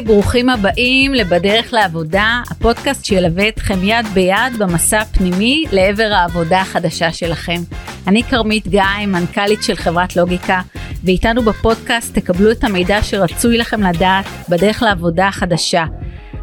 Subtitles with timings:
[0.00, 7.60] ברוכים הבאים ל"בדרך לעבודה", הפודקאסט שילווה אתכם יד ביד במסע הפנימי לעבר העבודה החדשה שלכם.
[8.06, 10.60] אני כרמית גיא, מנכ"לית של חברת לוגיקה,
[11.04, 15.84] ואיתנו בפודקאסט תקבלו את המידע שרצוי לכם לדעת בדרך לעבודה החדשה.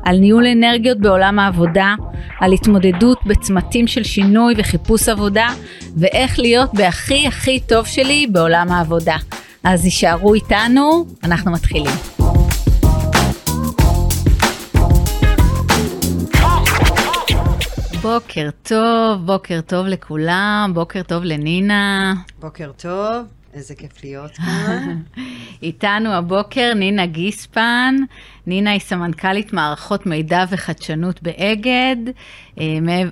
[0.05, 1.95] על ניהול אנרגיות בעולם העבודה,
[2.39, 5.47] על התמודדות בצמתים של שינוי וחיפוש עבודה,
[5.97, 9.15] ואיך להיות בהכי הכי טוב שלי בעולם העבודה.
[9.63, 12.16] אז יישארו איתנו, אנחנו מתחילים.
[18.01, 22.13] בוקר טוב, בוקר טוב לכולם, בוקר טוב לנינה.
[22.39, 25.01] בוקר טוב, איזה כיף להיות כאן.
[25.63, 27.95] איתנו הבוקר נינה גיספן.
[28.47, 31.95] נינה היא סמנכ"לית מערכות מידע וחדשנות באגד,
[32.59, 32.65] אה,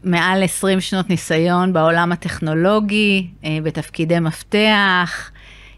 [0.04, 5.32] מעל 20 שנות ניסיון בעולם הטכנולוגי, אה, בתפקידי מפתח.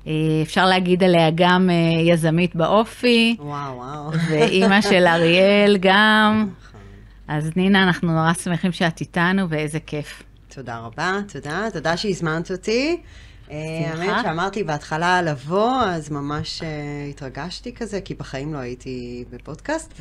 [0.08, 1.70] אה, אפשר להגיד עליה גם
[2.06, 3.36] יזמית באופי.
[3.40, 4.12] וואו, וואו.
[4.30, 6.48] ואימא של אריאל גם.
[7.28, 10.24] אז נינה, אנחנו נורא שמחים שאת איתנו, ואיזה כיף.
[10.48, 11.68] תודה רבה, תודה.
[11.74, 13.02] תודה שהזמנת אותי.
[13.50, 16.64] האמת שאמרתי בהתחלה לבוא, אז ממש uh,
[17.10, 19.94] התרגשתי כזה, כי בחיים לא הייתי בפודקאסט,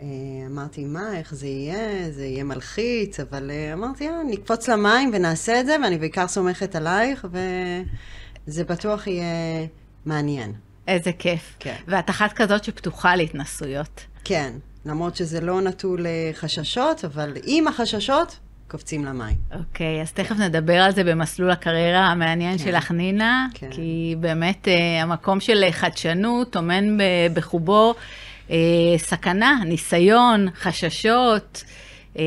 [0.00, 2.10] ואמרתי, uh, מה, איך זה יהיה?
[2.10, 7.26] זה יהיה מלחיץ, אבל אמרתי, יאללה, נקפוץ למים ונעשה את זה, ואני בעיקר סומכת עלייך,
[8.46, 9.66] וזה בטוח יהיה
[10.06, 10.52] מעניין.
[10.88, 11.56] איזה כיף.
[11.58, 11.76] כן.
[11.88, 14.06] ואת אחת כזאת שפתוחה להתנסויות.
[14.24, 14.52] כן,
[14.86, 19.36] למרות שזה לא נטול חששות, אבל עם החששות, קופצים למים.
[19.54, 22.64] אוקיי, okay, אז תכף נדבר על זה במסלול הקריירה המעניין כן.
[22.64, 23.70] שלך, נינה, כן.
[23.70, 26.98] כי באמת uh, המקום של חדשנות טומן
[27.34, 27.94] בחובו
[28.48, 28.52] uh,
[28.96, 31.64] סכנה, ניסיון, חששות,
[32.14, 32.18] uh,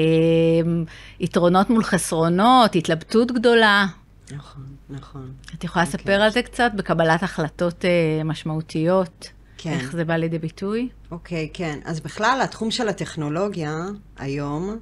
[1.19, 3.85] יתרונות מול חסרונות, התלבטות גדולה.
[4.31, 5.31] נכון, נכון.
[5.55, 5.87] את יכולה okay.
[5.87, 6.23] לספר אוקיי.
[6.25, 9.29] על זה קצת בקבלת החלטות uh, משמעותיות?
[9.63, 9.73] כן.
[9.73, 10.89] איך זה בא לידי ביטוי?
[11.11, 11.79] אוקיי, okay, כן.
[11.85, 13.85] אז בכלל, התחום של הטכנולוגיה
[14.17, 14.77] היום,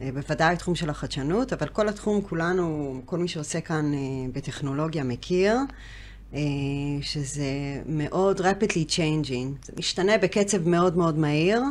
[0.00, 3.98] אה, בוודאי התחום של החדשנות, אבל כל התחום, כולנו, כל מי שעושה כאן אה,
[4.32, 5.56] בטכנולוגיה מכיר,
[6.34, 6.40] אה,
[7.00, 7.44] שזה
[7.86, 9.66] מאוד rapidly changing.
[9.66, 11.62] זה משתנה בקצב מאוד מאוד מהיר,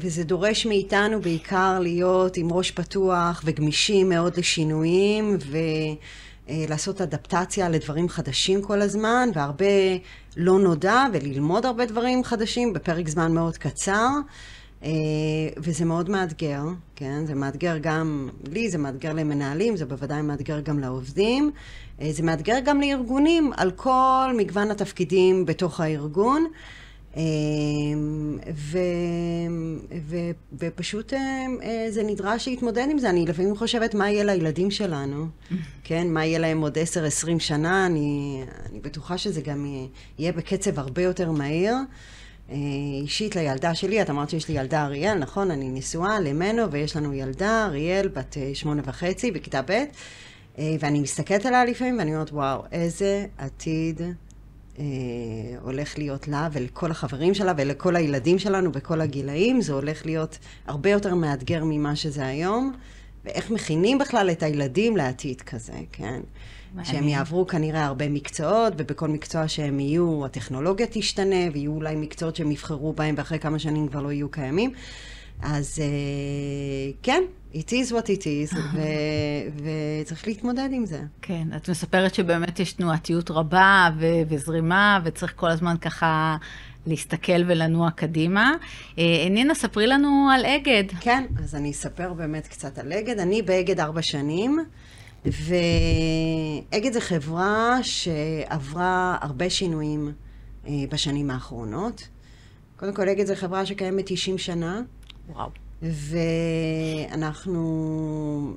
[0.00, 5.38] וזה דורש מאיתנו בעיקר להיות עם ראש פתוח וגמישים מאוד לשינויים,
[6.48, 9.66] ולעשות אדפטציה לדברים חדשים כל הזמן, והרבה
[10.36, 14.08] לא נודע, וללמוד הרבה דברים חדשים בפרק זמן מאוד קצר.
[14.84, 14.90] אה,
[15.56, 16.62] וזה מאוד מאתגר,
[16.96, 17.26] כן?
[17.26, 21.50] זה מאתגר גם לי, זה מאתגר למנהלים, זה בוודאי מאתגר גם לעובדים.
[22.00, 26.46] אה, זה מאתגר גם לארגונים על כל מגוון התפקידים בתוך הארגון.
[27.16, 27.22] אה,
[28.54, 28.78] ו,
[30.06, 30.16] ו,
[30.58, 31.12] ופשוט
[31.88, 33.10] זה נדרש להתמודד עם זה.
[33.10, 35.26] אני לפעמים חושבת מה יהיה לילדים שלנו,
[35.84, 36.06] כן?
[36.08, 39.66] מה יהיה להם עוד 10-20 שנה, אני, אני בטוחה שזה גם
[40.18, 41.74] יהיה בקצב הרבה יותר מהיר.
[42.50, 42.56] אה,
[43.02, 45.50] אישית לילדה שלי, את אמרת שיש לי ילדה אריאל, נכון?
[45.50, 51.00] אני נשואה למנו ויש לנו ילדה, אריאל, בת אה, שמונה וחצי, בכיתה ב', אה, ואני
[51.00, 54.00] מסתכלת עליה לפעמים ואני אומרת, וואו, איזה עתיד
[54.78, 54.84] אה,
[55.62, 60.90] הולך להיות לה ולכל החברים שלה ולכל הילדים שלנו בכל הגילאים, זה הולך להיות הרבה
[60.90, 62.72] יותר מאתגר ממה שזה היום,
[63.24, 66.20] ואיך מכינים בכלל את הילדים לעתיד כזה, כן?
[66.84, 72.50] שהם יעברו כנראה הרבה מקצועות, ובכל מקצוע שהם יהיו, הטכנולוגיה תשתנה, ויהיו אולי מקצועות שהם
[72.50, 74.72] יבחרו בהם, ואחרי כמה שנים כבר לא יהיו קיימים.
[75.42, 77.22] אז uh, כן,
[77.52, 79.62] it is what it is, ו-
[80.02, 81.02] וצריך להתמודד עם זה.
[81.22, 86.36] כן, את מספרת שבאמת יש תנועתיות רבה ו- וזרימה, וצריך כל הזמן ככה
[86.86, 88.54] להסתכל ולנוע קדימה.
[88.98, 90.84] אה, נינה, ספרי לנו על אגד.
[91.00, 93.18] כן, אז אני אספר באמת קצת על אגד.
[93.18, 94.58] אני באגד ארבע שנים.
[95.24, 100.12] ואגד זו חברה שעברה הרבה שינויים
[100.66, 102.08] אה, בשנים האחרונות.
[102.76, 104.80] קודם כל, אגד זו חברה שקיימת 90 שנה.
[105.28, 105.48] וואו.
[107.10, 107.62] ואנחנו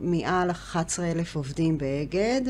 [0.01, 2.41] מעל 11,000 עובדים באגד,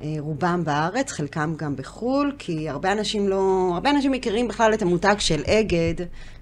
[0.00, 3.70] אה, רובם בארץ, חלקם גם בחו"ל, כי הרבה אנשים לא...
[3.74, 5.94] הרבה אנשים מכירים בכלל את המותג של אגד,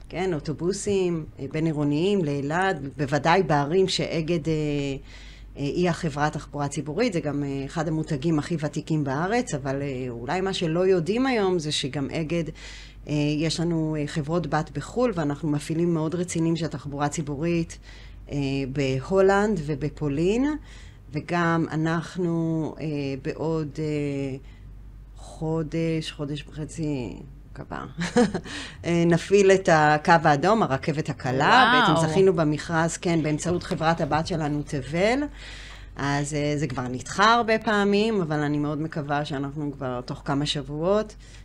[0.09, 4.49] כן, אוטובוסים אה, בין עירוניים לאילת, בוודאי בערים שאגד...
[5.55, 10.41] היא החברה התחבורה הציבורית, זה גם אה, אחד המותגים הכי ותיקים בארץ, אבל אה, אולי
[10.41, 12.53] מה שלא יודעים היום זה שגם אגד, אה,
[13.39, 17.79] יש לנו חברות בת בחו"ל, ואנחנו מפעילים מאוד רציניים של התחבורה הציבורית
[18.73, 20.57] בהולנד ובפולין,
[21.13, 22.75] וגם אנחנו
[23.23, 23.79] בעוד
[25.17, 27.17] חודש, חודש וחצי,
[27.53, 27.85] מקווה,
[29.13, 31.73] נפעיל את הקו האדום, הרכבת הקלה.
[31.73, 31.95] וואו.
[31.95, 35.23] בעצם זכינו במכרז, כן, באמצעות חברת הבת שלנו, תבל.
[35.97, 41.11] אז זה כבר נדחה הרבה פעמים, אבל אני מאוד מקווה שאנחנו כבר תוך כמה שבועות
[41.11, 41.44] אה,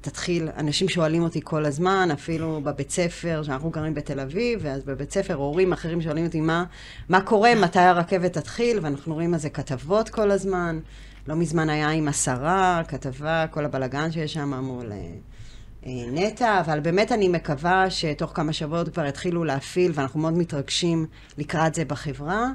[0.00, 5.12] תתחיל, אנשים שואלים אותי כל הזמן, אפילו בבית ספר, שאנחנו גרים בתל אביב, ואז בבית
[5.12, 6.64] ספר הורים אחרים שואלים אותי מה,
[7.08, 10.80] מה קורה, מתי הרכבת תתחיל, ואנחנו רואים על זה כתבות כל הזמן.
[11.26, 17.12] לא מזמן היה עם השרה, כתבה, כל הבלגן שיש שם מול אה, נטע, אבל באמת
[17.12, 21.06] אני מקווה שתוך כמה שבועות כבר יתחילו להפעיל, ואנחנו מאוד מתרגשים
[21.38, 22.50] לקראת זה בחברה.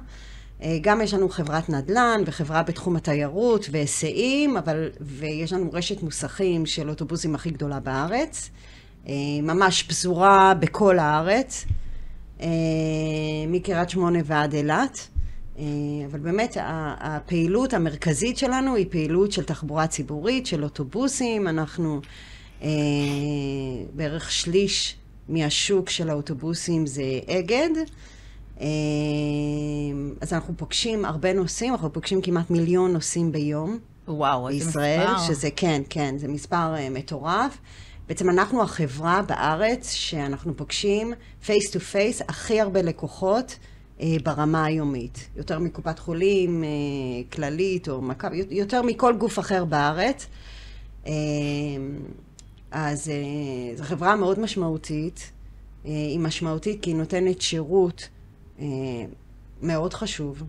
[0.64, 6.66] אה, גם יש לנו חברת נדל"ן וחברה בתחום התיירות והיסעים, אבל, ויש לנו רשת מוסכים
[6.66, 8.50] של אוטובוסים הכי גדולה בארץ,
[9.08, 9.14] אה,
[9.44, 11.66] ממש פזורה בכל הארץ,
[12.42, 12.48] אה,
[13.48, 15.08] מקריית שמונה ועד אילת.
[16.12, 16.58] אבל באמת
[17.00, 21.48] הפעילות המרכזית שלנו היא פעילות של תחבורה ציבורית, של אוטובוסים.
[21.48, 22.02] אנחנו
[23.94, 24.96] בערך שליש
[25.30, 27.70] מהשוק של האוטובוסים זה אגד.
[28.60, 28.66] אמ,
[30.22, 33.80] אז אנחנו פוגשים הרבה נוסעים, אנחנו פוגשים כמעט מיליון נוסעים ביום.
[34.08, 35.18] וואו, איזה מספר.
[35.28, 37.58] שזה כן, כן, זה מספר uh, מטורף.
[38.08, 41.14] בעצם אנחנו החברה בארץ שאנחנו פוגשים
[41.46, 43.56] face to face הכי הרבה לקוחות
[43.98, 45.30] uh, ברמה היומית.
[45.36, 50.28] יותר מקופת חולים uh, כללית או מכבי, יותר מכל גוף אחר בארץ.
[51.06, 51.10] Uh,
[52.72, 55.32] אז uh, זו חברה מאוד משמעותית.
[55.84, 58.10] Uh, היא משמעותית כי היא נותנת שירות
[59.62, 60.44] מאוד חשוב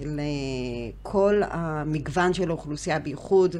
[0.00, 3.56] לכל המגוון של האוכלוסייה, בייחוד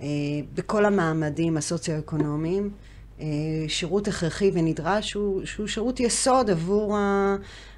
[0.00, 0.06] אה,
[0.54, 2.70] בכל המעמדים הסוציו-אקונומיים.
[3.20, 3.26] אה,
[3.68, 6.98] שירות הכרחי ונדרש הוא, שהוא שירות יסוד עבור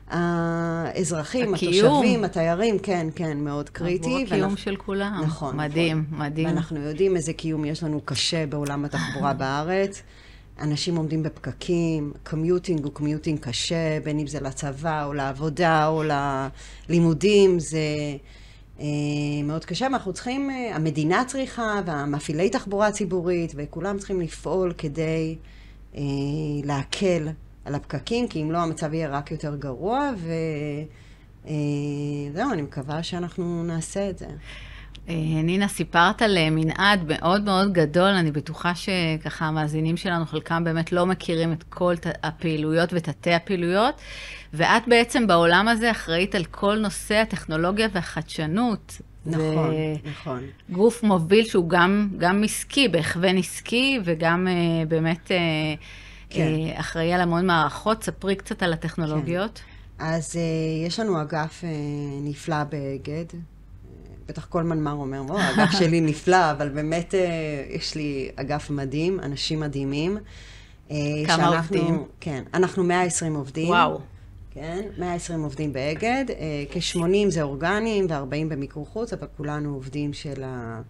[0.09, 1.95] האזרחים, הקיום.
[1.97, 4.07] התושבים, התיירים, כן, כן, מאוד קריטי.
[4.07, 5.21] עבור הקיום ואנחנו, של כולם.
[5.25, 5.57] נכון.
[5.57, 6.27] מדהים, נכון.
[6.27, 6.49] מדהים.
[6.49, 10.03] ואנחנו יודעים איזה קיום יש לנו קשה בעולם התחבורה בארץ.
[10.61, 16.03] אנשים עומדים בפקקים, commuting הוא commuting קשה, בין אם זה לצבא או לעבודה או
[16.89, 17.79] ללימודים, זה
[18.81, 18.87] אה,
[19.45, 19.85] מאוד קשה.
[19.85, 25.37] ואנחנו צריכים, אה, המדינה צריכה, והמפעילי תחבורה ציבורית, וכולם צריכים לפעול כדי
[25.97, 26.03] אה,
[26.65, 27.29] להקל
[27.65, 31.49] על הפקקים, כי אם לא, המצב יהיה רק יותר גרוע, וזהו,
[32.37, 34.27] אה, אני מקווה שאנחנו נעשה את זה.
[35.09, 40.65] אה, נינה, סיפרת על אה, מנעד מאוד מאוד גדול, אני בטוחה שככה המאזינים שלנו, חלקם
[40.65, 43.95] באמת לא מכירים את כל הפעילויות ותתי הפעילויות,
[44.55, 49.01] ואת בעצם בעולם הזה אחראית על כל נושא הטכנולוגיה והחדשנות.
[49.27, 49.75] נכון,
[50.05, 50.41] נכון.
[50.71, 55.31] גוף מוביל שהוא גם, גם עסקי, בהכוון עסקי, וגם uh, באמת uh,
[56.31, 56.49] כן.
[56.77, 58.03] uh, אחראי על המון מערכות.
[58.03, 59.61] ספרי קצת על הטכנולוגיות.
[59.99, 60.05] כן.
[60.05, 61.67] אז uh, יש לנו אגף uh,
[62.23, 63.25] נפלא באגד,
[64.29, 67.21] בטח כל מנמ"ר אומר, או, האגף שלי נפלא, אבל באמת אה,
[67.71, 70.19] יש לי אגף מדהים, אנשים מדהימים.
[70.91, 70.97] אה,
[71.27, 72.05] כמה שאנחנו, עובדים?
[72.21, 73.69] כן, אנחנו 120 עובדים.
[73.69, 74.01] וואו.
[74.51, 80.43] כן, 120 עובדים באגד, אה, כ-80 זה אורגניים ו-40 במיקור חוץ, אבל כולנו עובדים של
[80.45, 80.81] ה...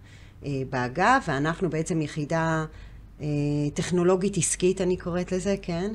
[0.69, 2.65] באגף, ואנחנו בעצם יחידה
[3.73, 5.91] טכנולוגית עסקית, אני קוראת לזה, כן?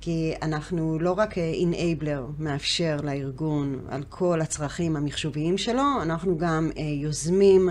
[0.00, 6.80] כי אנחנו לא רק enabler מאפשר לארגון על כל הצרכים המחשוביים שלו, אנחנו גם uh,
[6.80, 7.68] יוזמים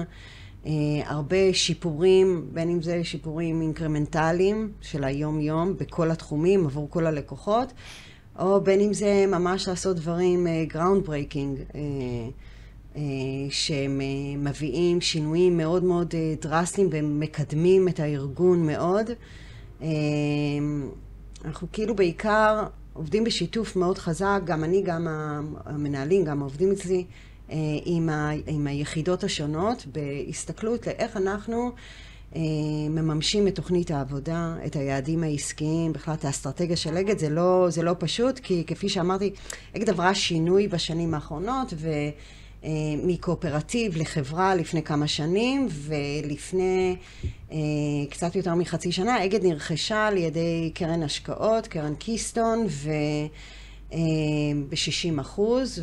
[0.64, 0.68] uh,
[1.06, 7.74] הרבה שיפורים, בין אם זה שיפורים אינקרמנטליים של היום-יום בכל התחומים עבור כל הלקוחות,
[8.40, 11.60] או בין אם זה ממש לעשות דברים ground breaking.
[13.50, 14.02] שהם
[14.38, 19.10] מביאים שינויים מאוד מאוד דרסטיים ומקדמים את הארגון מאוד.
[21.46, 25.08] אנחנו כאילו בעיקר עובדים בשיתוף מאוד חזק, גם אני, גם
[25.66, 27.06] המנהלים, גם העובדים אצלי,
[27.52, 31.72] אה, עם, ה, עם היחידות השונות, בהסתכלות לאיך אנחנו
[32.36, 32.42] אה,
[32.90, 37.84] מממשים את תוכנית העבודה, את היעדים העסקיים, בכלל את האסטרטגיה של אגד, זה לא, זה
[37.84, 39.34] לא פשוט, כי כפי שאמרתי,
[39.78, 41.90] אגד עברה שינוי בשנים האחרונות, ו...
[42.66, 42.70] אה,
[43.04, 46.96] מקואופרטיב לחברה לפני כמה שנים, ולפני
[47.52, 47.58] אה,
[48.10, 52.90] קצת יותר מחצי שנה, אגד נרכשה על ידי קרן השקעות, קרן קיסטון, ו...
[54.70, 55.82] ב-60 אחוז,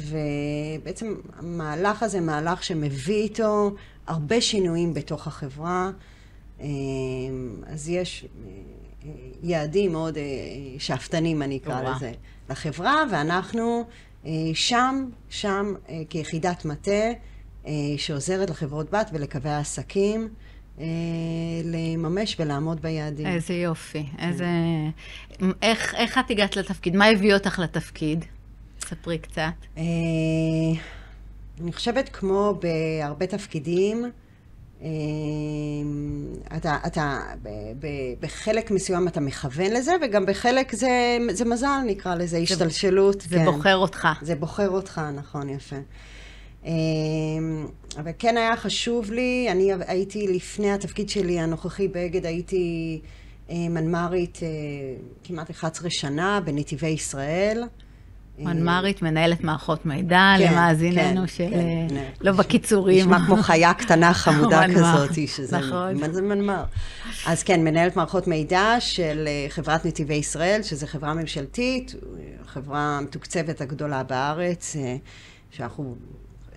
[0.81, 3.71] ובעצם המהלך הזה מהלך שמביא איתו
[4.07, 5.91] הרבה שינויים בתוך החברה.
[6.61, 6.67] אה,
[7.67, 8.27] אז יש
[9.43, 10.19] יעדים מאוד
[10.79, 12.12] שאפתנים, אני אקרא לזה,
[12.51, 13.85] לחברה, ואנחנו אה,
[14.55, 17.11] שם, שם אה, כיחידת מטה
[17.67, 20.29] אה, שעוזרת לחברות בת ולקווי העסקים
[21.64, 23.26] לממש ולעמוד ביעדים.
[23.26, 24.05] איזה יופי.
[24.17, 24.29] כן.
[24.29, 24.47] איזה...
[25.62, 26.97] איך, איך את הגעת לתפקיד?
[26.97, 28.25] מה הביא אותך לתפקיד?
[28.81, 29.43] ספרי קצת.
[31.61, 34.05] אני חושבת כמו בהרבה תפקידים,
[36.57, 37.49] אתה, אתה ב,
[37.81, 37.87] ב,
[38.21, 43.21] בחלק מסוים אתה מכוון לזה, וגם בחלק זה, זה מזל, נקרא לזה, השתלשלות.
[43.21, 43.45] זה כן.
[43.45, 44.09] בוחר אותך.
[44.23, 45.77] זה בוחר אותך, נכון, יפה.
[47.99, 53.01] אבל כן היה חשוב לי, אני הייתי לפני התפקיד שלי הנוכחי באגד, הייתי
[53.51, 54.41] מנמ"רית
[55.25, 57.65] כמעט 11 שנה בנתיבי ישראל.
[58.39, 61.51] מנמ"רית, מנהלת מערכות מידע, כן, למאזיננו כן, של...
[61.51, 61.87] כן,
[62.21, 62.99] לא בקיצורים.
[62.99, 65.59] נשמע כמו חיה קטנה חמודה כזאת, שזה...
[65.59, 66.01] נכון.
[66.01, 66.65] מה זה מנמ"ר?
[67.27, 71.95] אז כן, מנהלת מערכות מידע של אה, חברת נתיבי ישראל, שזו חברה ממשלתית,
[72.47, 74.97] חברה מתוקצבת הגדולה בארץ, אה,
[75.51, 75.95] שאנחנו...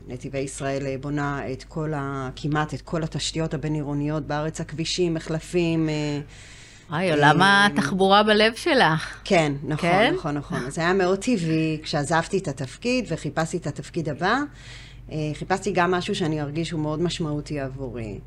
[0.07, 2.29] נתיבי ישראל אה, בונה את כל ה...
[2.35, 5.89] כמעט את כל התשתיות הבין-עירוניות בארץ, הכבישים, מחלפים,
[6.91, 9.21] היי, עולם התחבורה בלב שלך.
[9.23, 10.13] כן, נכון, כן?
[10.17, 10.69] נכון, נכון.
[10.69, 14.39] זה היה מאוד טבעי כשעזבתי את התפקיד וחיפשתי את התפקיד הבא.
[15.11, 18.19] אה, חיפשתי גם משהו שאני ארגיש שהוא מאוד משמעותי עבורי.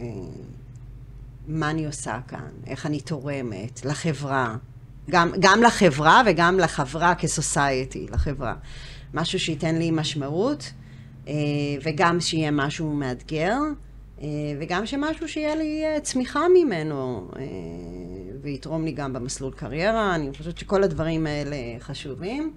[0.00, 0.06] אה,
[1.48, 4.56] מה אני עושה כאן, איך אני תורמת לחברה,
[5.10, 8.54] גם, גם לחברה וגם לחברה כסוסייטי, לחברה.
[9.14, 10.72] משהו שייתן לי משמעות,
[11.28, 11.32] אה,
[11.84, 13.56] וגם שיהיה משהו מאתגר.
[14.22, 14.28] אה,
[14.60, 17.42] וגם שמשהו שיהיה לי אה, צמיחה ממנו, אה,
[18.42, 22.52] ויתרום לי גם במסלול קריירה, אני חושבת שכל הדברים האלה חשובים.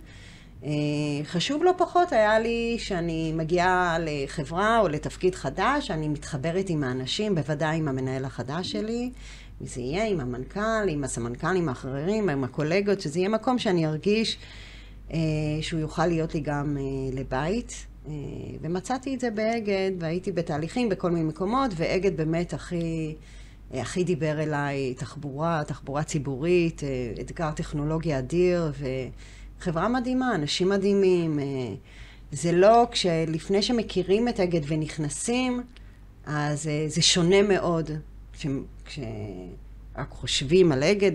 [1.23, 7.35] חשוב לא פחות היה לי שאני מגיעה לחברה או לתפקיד חדש, אני מתחברת עם האנשים,
[7.35, 9.11] בוודאי עם המנהל החדש שלי,
[9.61, 14.37] וזה יהיה עם המנכ"ל, עם הסמנכ"לים האחרים, עם הקולגות, שזה יהיה מקום שאני ארגיש
[15.61, 16.77] שהוא יוכל להיות לי גם
[17.13, 17.85] לבית.
[18.07, 18.13] אה,
[18.61, 23.15] ומצאתי את זה באגד, והייתי בתהליכים בכל מיני מקומות, ואגד באמת הכי,
[23.73, 28.71] אה, הכי דיבר אליי תחבורה, תחבורה ציבורית, אה, אתגר טכנולוגי אדיר,
[29.59, 31.39] וחברה מדהימה, אנשים מדהימים.
[32.31, 35.63] זה לא, כשלפני שמכירים את אגד ונכנסים,
[36.25, 37.91] אז זה שונה מאוד.
[38.85, 41.11] כשרק חושבים על אגד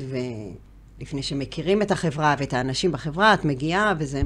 [1.02, 4.22] ולפני שמכירים את החברה ואת האנשים בחברה, את מגיעה וזה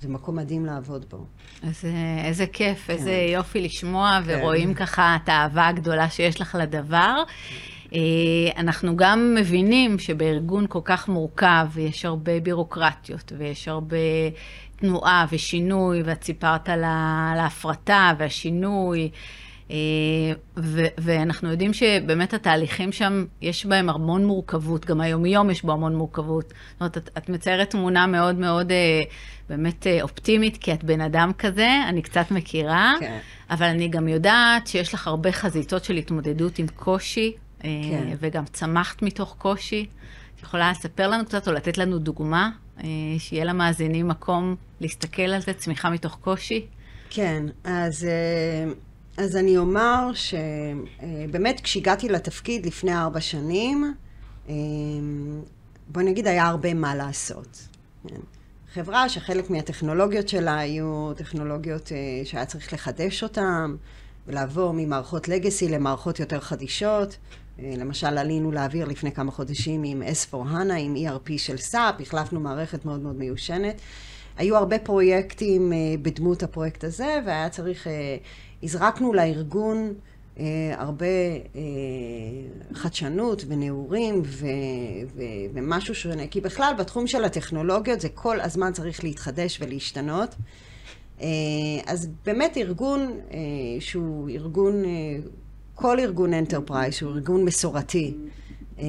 [0.00, 1.26] זה מקום מדהים לעבוד בו.
[1.62, 1.84] אז
[2.24, 2.92] איזה כיף, כן.
[2.92, 4.38] איזה יופי לשמוע, כן.
[4.40, 7.22] ורואים ככה את האהבה הגדולה שיש לך לדבר.
[7.94, 7.98] אה,
[8.56, 13.96] אנחנו גם מבינים שבארגון כל כך מורכב, יש הרבה בירוקרטיות, ויש הרבה
[14.76, 19.10] תנועה ושינוי, ואת סיפרת על ההפרטה והשינוי.
[19.72, 25.72] אה, ו- ואנחנו יודעים שבאמת התהליכים שם, יש בהם המון מורכבות, גם היומיום יש בו
[25.72, 26.44] המון מורכבות.
[26.48, 29.00] זאת אומרת, את, את מציירת תמונה מאוד מאוד אה,
[29.48, 33.18] באמת אה, אופטימית, כי את בן אדם כזה, אני קצת מכירה, כן.
[33.50, 38.08] אבל אני גם יודעת שיש לך הרבה חזיתות של התמודדות עם קושי, כן.
[38.20, 39.86] וגם צמחת מתוך קושי.
[40.34, 42.50] את יכולה לספר לנו קצת או לתת לנו דוגמה,
[43.18, 46.66] שיהיה למאזינים מקום להסתכל על זה, צמיחה מתוך קושי?
[47.10, 48.06] כן, אז...
[49.22, 53.94] אז אני אומר שבאמת כשהגעתי לתפקיד לפני ארבע שנים,
[54.48, 54.54] אה,
[55.88, 57.68] בוא נגיד היה הרבה מה לעשות.
[58.08, 58.20] כן.
[58.74, 63.74] חברה שחלק מהטכנולוגיות שלה היו טכנולוגיות אה, שהיה צריך לחדש אותן
[64.26, 67.16] ולעבור ממערכות לגאסי למערכות יותר חדישות.
[67.58, 72.84] אה, למשל, עלינו לאוויר לפני כמה חודשים עם S4HANA, עם ERP של SAP, החלפנו מערכת
[72.84, 73.80] מאוד מאוד מיושנת.
[74.36, 77.86] היו הרבה פרויקטים בדמות הפרויקט הזה, והיה צריך
[78.62, 79.94] הזרקנו לארגון
[80.38, 80.44] אה,
[80.78, 81.60] הרבה אה,
[82.74, 84.46] חדשנות ונעורים ו,
[85.16, 85.22] ו,
[85.54, 90.34] ומשהו שונה, כי בכלל בתחום של הטכנולוגיות זה כל הזמן צריך להתחדש ולהשתנות.
[91.20, 91.26] אה,
[91.86, 93.38] אז באמת ארגון אה,
[93.80, 94.90] שהוא ארגון, אה,
[95.74, 98.14] כל ארגון enterprise, שהוא ארגון מסורתי,
[98.78, 98.84] אה,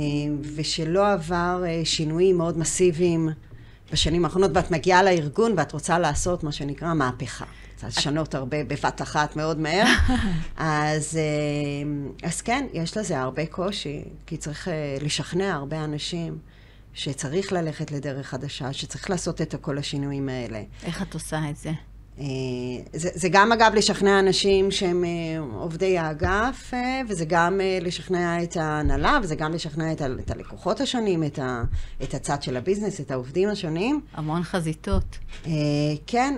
[0.56, 3.30] ושלא עבר אה, שינויים מאוד מסיביים
[3.92, 7.46] בשנים האחרונות, ואת מגיעה לארגון ואת רוצה לעשות מה שנקרא מהפכה.
[7.86, 9.86] רוצה לשנות הרבה בבת אחת מאוד מהר.
[10.58, 16.38] אז, אה, אז כן, יש לזה הרבה קושי, כי צריך אה, לשכנע הרבה אנשים
[16.94, 20.64] שצריך ללכת לדרך חדשה, שצריך לעשות את כל השינויים האלה.
[20.84, 21.72] איך את עושה את זה?
[22.20, 22.26] אה,
[22.94, 25.04] זה, זה גם אגב לשכנע אנשים שהם
[25.54, 26.74] עובדי האגף,
[27.10, 31.64] וזה גם לשכנע את ההנהלה, וזה גם לשכנע את, ה, את הלקוחות השונים, את, ה,
[32.04, 34.02] את הצד של הביזנס, את העובדים השונים.
[34.14, 35.18] המון חזיתות.
[36.08, 36.38] כן,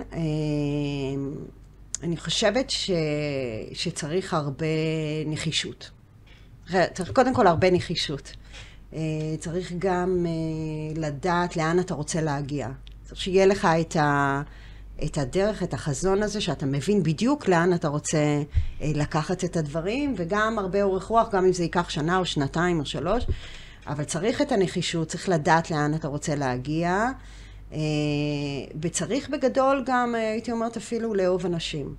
[2.02, 2.90] אני חושבת ש,
[3.72, 4.66] שצריך הרבה
[5.26, 5.90] נחישות.
[6.94, 8.36] צריך קודם כל הרבה נחישות.
[9.38, 10.26] צריך גם
[10.96, 12.68] לדעת לאן אתה רוצה להגיע.
[13.04, 14.42] צריך שיהיה לך את ה...
[15.04, 20.14] את הדרך, את החזון הזה, שאתה מבין בדיוק לאן אתה רוצה אה, לקחת את הדברים,
[20.16, 23.26] וגם הרבה אורך רוח, גם אם זה ייקח שנה או שנתיים או שלוש,
[23.86, 27.06] אבל צריך את הנחישות, צריך לדעת לאן אתה רוצה להגיע,
[27.72, 27.78] אה,
[28.82, 31.94] וצריך בגדול גם, אה, הייתי אומרת אפילו, לאהוב אנשים.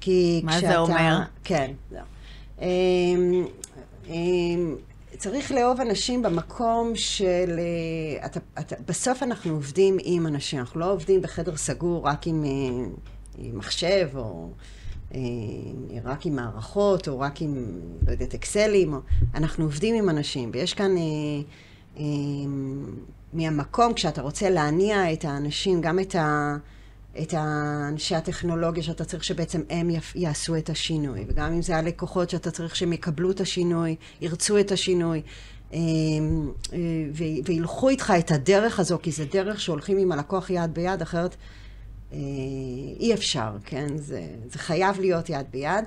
[0.00, 0.66] כי מה כשאתה...
[0.66, 1.18] מה זה אומר?
[1.44, 2.00] כן, לא.
[5.16, 7.58] צריך לאהוב אנשים במקום של...
[7.58, 12.44] אה, אתה, אתה, בסוף אנחנו עובדים עם אנשים, אנחנו לא עובדים בחדר סגור רק עם,
[12.44, 14.50] אה, מחשב, או
[15.14, 15.20] אה,
[16.04, 18.98] רק עם מערכות, או רק עם, לא יודעת, אקסלים, או...
[19.34, 20.90] אנחנו עובדים עם אנשים, ויש כאן...
[23.32, 26.56] מהמקום, כשאתה רוצה להניע את האנשים, גם את, ה,
[27.22, 32.50] את האנשי הטכנולוגיה שאתה צריך שבעצם הם יעשו את השינוי, וגם אם זה הלקוחות שאתה
[32.50, 35.22] צריך שהם יקבלו את השינוי, ירצו את השינוי,
[35.72, 35.78] אה,
[36.72, 36.78] אה,
[37.44, 41.36] וילכו איתך את הדרך הזו, כי זה דרך שהולכים עם הלקוח יד ביד, אחרת
[42.12, 42.18] אה,
[43.00, 43.96] אי אפשר, כן?
[43.96, 45.84] זה, זה חייב להיות יד ביד.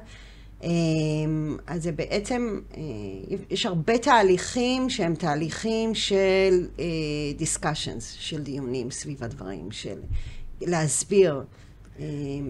[1.67, 2.59] אז זה בעצם,
[3.49, 6.67] יש הרבה תהליכים שהם תהליכים של
[7.39, 9.99] discussions, של דיונים סביב הדברים, של
[10.67, 11.43] להסביר.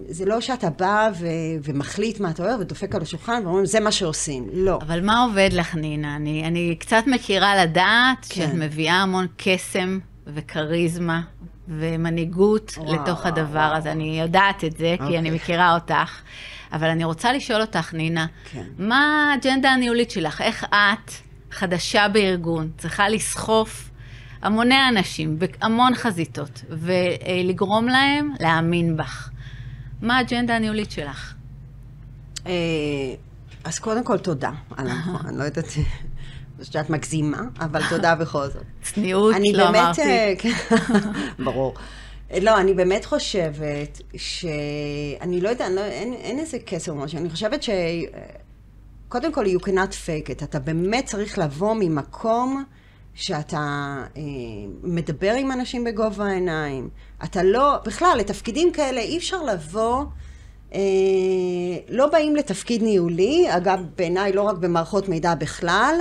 [0.10, 1.26] זה לא שאתה בא ו-
[1.64, 4.48] ומחליט מה אתה אוהב ודופק על השולחן ואומרים, זה מה שעושים.
[4.54, 4.80] לא.
[4.82, 6.16] אבל מה עובד לך, נינה?
[6.16, 8.36] אני, אני קצת מכירה לדעת כן.
[8.36, 11.22] שאת מביאה המון קסם וכריזמה
[11.68, 13.78] ומנהיגות וואו, לתוך הדבר וואו.
[13.78, 13.92] הזה.
[13.92, 15.08] אני יודעת את זה, okay.
[15.08, 15.32] כי אני אוקיי.
[15.32, 16.22] מכירה אותך.
[16.74, 18.64] אבל אני רוצה לשאול אותך, נינה, כן.
[18.78, 20.42] מה האג'נדה הניהולית שלך?
[20.42, 21.12] איך את,
[21.52, 23.91] חדשה בארגון, צריכה לסחוף
[24.42, 29.30] המוני אנשים בהמון חזיתות, ולגרום להם להאמין בך?
[30.02, 31.34] מה האג'נדה הניהולית שלך?
[32.48, 32.52] אה,
[33.64, 34.52] אז קודם כל תודה.
[34.78, 35.66] אני לא יודעת...
[36.64, 38.64] שאת מגזימה, אבל תודה בכל זאת.
[38.94, 40.02] צניעות, לא אמרתי.
[40.02, 40.54] אה, כן,
[41.46, 41.74] ברור.
[42.42, 44.46] לא, אני באמת חושבת ש...
[45.22, 47.18] אני לא יודעת, לא, אין, אין איזה קסר או משהו.
[47.18, 47.70] אני חושבת ש...
[49.10, 50.44] קודם כל, you cannot fake it.
[50.44, 52.64] אתה באמת צריך לבוא ממקום
[53.14, 53.58] שאתה
[54.18, 54.22] אה,
[54.84, 56.90] מדבר עם אנשים בגובה העיניים.
[57.24, 57.78] אתה לא...
[57.86, 60.06] בכלל, לתפקידים כאלה אי אפשר לבוא...
[60.74, 60.80] אה,
[61.90, 65.96] לא באים לתפקיד ניהולי, אגב, בעיניי לא רק במערכות מידע בכלל,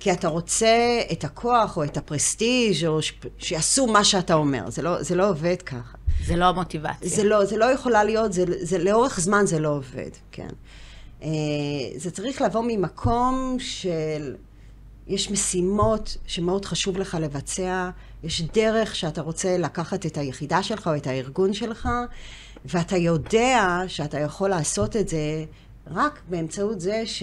[0.00, 3.12] כי אתה רוצה את הכוח או את הפרסטיג' או ש...
[3.38, 4.70] שיעשו מה שאתה אומר.
[4.70, 5.98] זה לא, זה לא עובד ככה.
[6.26, 7.08] זה לא המוטיבציה.
[7.08, 10.48] זה לא, זה לא יכולה להיות, זה, זה לאורך זמן זה לא עובד, כן.
[11.22, 11.28] אה,
[11.96, 14.34] זה צריך לבוא ממקום של...
[15.08, 17.90] יש משימות שמאוד חשוב לך לבצע,
[18.22, 21.88] יש דרך שאתה רוצה לקחת את היחידה שלך או את הארגון שלך,
[22.64, 25.44] ואתה יודע שאתה יכול לעשות את זה
[25.86, 27.22] רק באמצעות זה ש...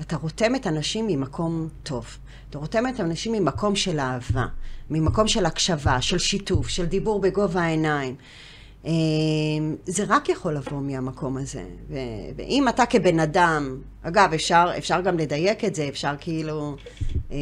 [0.00, 2.06] אתה רותם את הנשים ממקום טוב.
[2.50, 4.46] אתה רותם את הנשים ממקום של אהבה,
[4.90, 8.16] ממקום של הקשבה, של שיתוף, של דיבור בגובה העיניים.
[8.86, 8.92] אה,
[9.86, 11.64] זה רק יכול לבוא מהמקום הזה.
[12.36, 16.76] ואם אתה כבן אדם, אגב, אפשר, אפשר גם לדייק את זה, אפשר כאילו,
[17.32, 17.38] אה,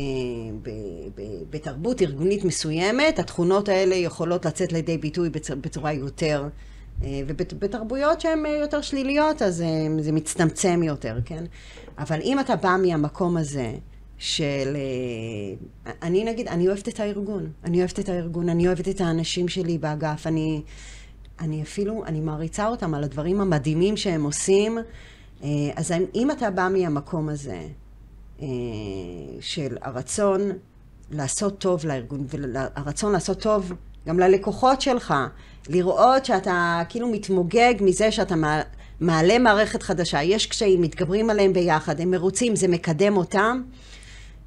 [1.50, 5.30] בתרבות ארגונית מסוימת, התכונות האלה יכולות לצאת לידי ביטוי
[5.60, 6.48] בצורה יותר,
[7.02, 9.64] אה, ובתרבויות שהן יותר שליליות, אז
[10.00, 11.44] זה מצטמצם יותר, כן?
[11.98, 13.72] אבל אם אתה בא מהמקום הזה,
[14.18, 14.76] של...
[15.86, 17.50] אה, אני נגיד, אני אוהבת את הארגון.
[17.64, 20.26] אני אוהבת את הארגון, אני אוהבת את האנשים שלי באגף.
[20.26, 20.62] אני,
[21.40, 24.78] אני אפילו, אני מעריצה אותם על הדברים המדהימים שהם עושים.
[25.42, 27.62] אה, אז אם אתה בא מהמקום הזה,
[28.42, 28.46] אה,
[29.40, 30.40] של הרצון
[31.10, 33.72] לעשות טוב לארגון, והרצון לעשות טוב
[34.06, 35.14] גם ללקוחות שלך,
[35.68, 38.34] לראות שאתה כאילו מתמוגג מזה שאתה
[39.00, 43.62] מעלה מערכת חדשה, יש קשיים, מתגברים עליהם ביחד, הם מרוצים, זה מקדם אותם,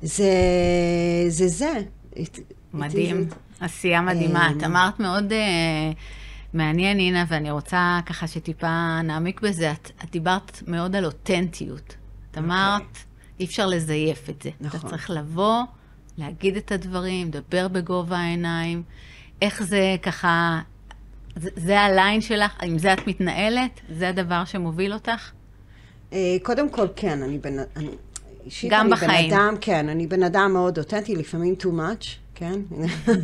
[0.01, 0.23] זה
[1.27, 1.47] זה.
[1.47, 1.73] זה.
[2.73, 3.27] מדהים,
[3.59, 4.51] עשייה מדהימה.
[4.57, 5.95] את אמרת מאוד uh,
[6.57, 9.71] מעניין, אינה, ואני רוצה ככה שטיפה נעמיק בזה.
[9.71, 11.95] את, את דיברת מאוד על אותנטיות.
[12.31, 13.39] את אמרת, okay.
[13.39, 14.49] אי אפשר לזייף את זה.
[14.61, 14.79] נכון.
[14.79, 15.63] אתה צריך לבוא,
[16.17, 18.83] להגיד את הדברים, לדבר בגובה העיניים.
[19.41, 20.61] איך זה ככה
[21.35, 22.57] זה הליין שלך?
[22.63, 23.81] עם זה את מתנהלת?
[23.89, 25.31] זה הדבר שמוביל אותך?
[26.13, 27.57] אה, קודם כל, כן, אני בן...
[27.75, 27.89] אני,
[28.45, 29.29] אישית גם אני בחיים.
[29.29, 32.59] בן אדם, כן, אני בן אדם מאוד אותנטי, לפעמים too much, כן?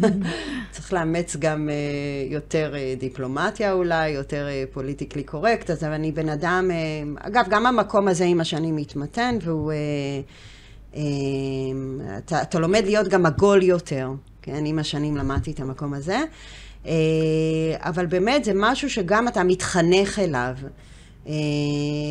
[0.71, 6.30] צריך לאמץ גם uh, יותר uh, דיפלומטיה אולי, יותר פוליטיקלי uh, קורקט, אז אני בן
[6.30, 6.71] אדם,
[7.19, 9.73] אגב, גם המקום הזה עם השנים מתמתן, והוא...
[12.17, 14.10] אתה, אתה לומד להיות גם עגול יותר,
[14.41, 14.65] כן?
[14.65, 16.19] עם השנים למדתי את המקום הזה.
[16.86, 16.91] אה,
[17.80, 20.56] אבל באמת זה משהו שגם אתה מתחנך אליו.
[21.28, 21.34] אה,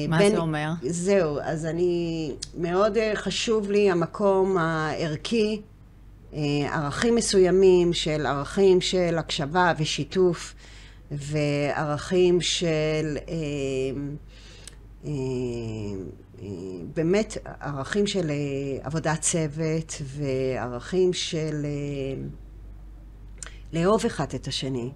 [0.09, 0.71] מה בין, זה אומר?
[0.83, 5.61] זהו, אז אני, מאוד אה, חשוב לי המקום הערכי,
[6.73, 10.55] ערכים מסוימים של ערכים של הקשבה ושיתוף,
[11.11, 13.19] וערכים של
[16.95, 18.31] באמת ערכים של
[18.83, 21.67] עבודת צוות, וערכים של...
[23.73, 24.91] לאהוב אחד את השני,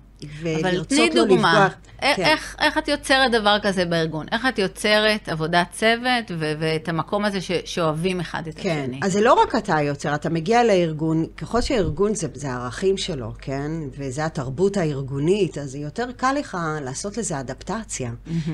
[0.61, 1.69] אבל תני דוגמה,
[2.01, 2.23] כן.
[2.23, 4.27] איך, איך את יוצרת דבר כזה בארגון?
[4.33, 8.81] איך את יוצרת עבודת צוות ו- ואת המקום הזה ש- שאוהבים אחד את כן.
[8.83, 9.01] השני?
[9.03, 13.33] אז זה לא רק אתה יוצר, אתה מגיע לארגון, ככל שהארגון זה, זה הערכים שלו,
[13.39, 13.71] כן?
[13.99, 18.11] וזה התרבות הארגונית, אז יותר קל לך לעשות לזה אדפטציה.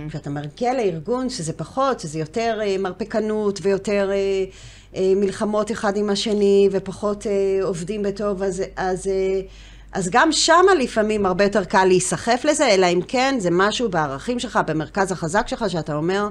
[0.08, 4.10] כשאתה מגיע לארגון שזה פחות, שזה יותר אה, מרפקנות ויותר...
[4.12, 4.44] אה,
[4.96, 7.32] אה, מלחמות אחד עם השני ופחות אה,
[7.64, 9.40] עובדים בטוב, אז, אז, אה,
[9.92, 14.38] אז גם שמה לפעמים הרבה יותר קל להיסחף לזה, אלא אם כן זה משהו בערכים
[14.38, 16.28] שלך, במרכז החזק שלך, שאתה אומר,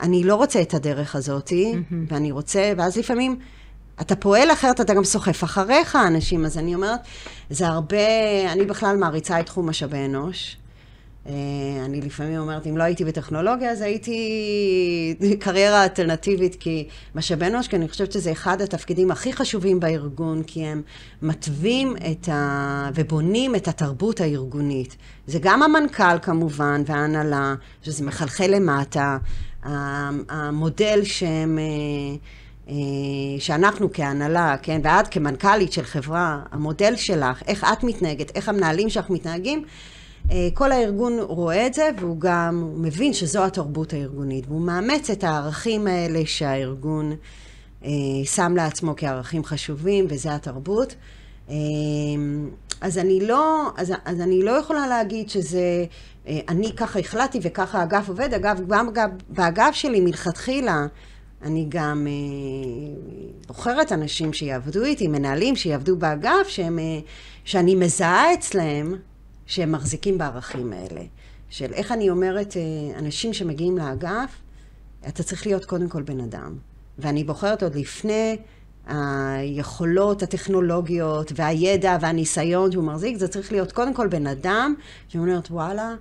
[0.00, 1.94] אני לא רוצה את הדרך הזאתי, mm-hmm.
[2.08, 3.38] ואני רוצה, ואז לפעמים
[4.00, 7.00] אתה פועל אחרת, אתה גם סוחף אחריך אנשים, אז אני אומרת,
[7.50, 7.96] זה הרבה,
[8.52, 10.56] אני בכלל מעריצה את תחום משאבי אנוש.
[11.26, 11.32] אה,
[11.84, 14.16] אני לפעמים אומרת, אם לא הייתי בטכנולוגיה, אז הייתי
[15.40, 20.64] קריירה אלטרנטיבית, כי משאבי אנוש, כי אני חושבת שזה אחד התפקידים הכי חשובים בארגון, כי
[20.64, 20.82] הם
[21.22, 22.90] מתווים את ה...
[22.94, 24.96] ובונים את התרבות הארגונית.
[25.26, 29.18] זה גם המנכ"ל כמובן, וההנהלה, שזה מחלחל למטה.
[29.62, 31.58] המודל שהם...
[31.58, 32.16] אה,
[32.68, 32.74] אה,
[33.38, 39.10] שאנחנו כהנהלה, כן, ואת כמנכ"לית של חברה, המודל שלך, איך את מתנהגת, איך המנהלים שלך
[39.10, 39.64] מתנהגים,
[40.54, 45.86] כל הארגון רואה את זה, והוא גם מבין שזו התרבות הארגונית, והוא מאמץ את הערכים
[45.86, 47.12] האלה שהארגון
[47.84, 47.90] אה,
[48.24, 50.94] שם לעצמו כערכים חשובים, וזה התרבות.
[51.50, 51.54] אה,
[52.80, 55.84] אז אני לא, אז, אז אני לא יכולה להגיד שזה,
[56.26, 58.34] אה, אני ככה החלטתי וככה האגף עובד.
[58.34, 60.86] אגב, גם אגב, באגף שלי מלכתחילה,
[61.42, 62.12] אני גם אה,
[63.46, 66.98] בוחרת אנשים שיעבדו איתי, מנהלים שיעבדו באגף, שהם, אה,
[67.44, 68.94] שאני מזהה אצלהם
[69.50, 71.00] שהם מחזיקים בערכים האלה.
[71.50, 74.30] של איך אני אומרת, אה, אנשים שמגיעים לאגף,
[75.08, 76.56] אתה צריך להיות קודם כל בן אדם.
[76.98, 78.36] ואני בוחרת עוד לפני
[78.86, 84.74] היכולות הטכנולוגיות והידע והניסיון שהוא מחזיק, זה צריך להיות קודם כל בן אדם
[85.08, 85.94] שאומרת, וואלה,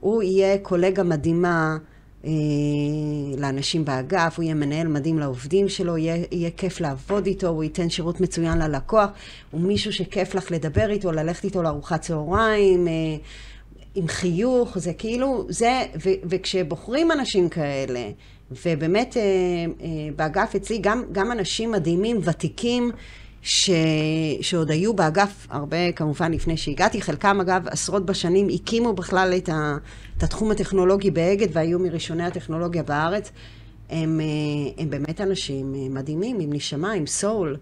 [0.00, 1.76] הוא יהיה קולגה מדהימה
[3.38, 7.90] לאנשים באגף, הוא יהיה מנהל מדהים לעובדים שלו, יהיה, יהיה כיף לעבוד איתו, הוא ייתן
[7.90, 9.10] שירות מצוין ללקוח,
[9.50, 12.92] הוא מישהו שכיף לך לדבר איתו, ללכת איתו לארוחת צהריים, אה,
[13.94, 18.10] עם חיוך, זה כאילו, זה, ו, וכשבוחרים אנשים כאלה,
[18.64, 19.22] ובאמת אה,
[20.16, 22.90] באגף אצלי גם, גם אנשים מדהימים, ותיקים,
[23.44, 23.70] ש...
[24.40, 27.02] שעוד היו באגף הרבה, כמובן, לפני שהגעתי.
[27.02, 29.76] חלקם, אגב, עשרות בשנים הקימו בכלל את, ה...
[30.18, 33.30] את התחום הטכנולוגי באגד והיו מראשוני הטכנולוגיה בארץ.
[33.90, 37.56] הם, אה, הם באמת אנשים אה, מדהימים, עם נשמה, עם סול,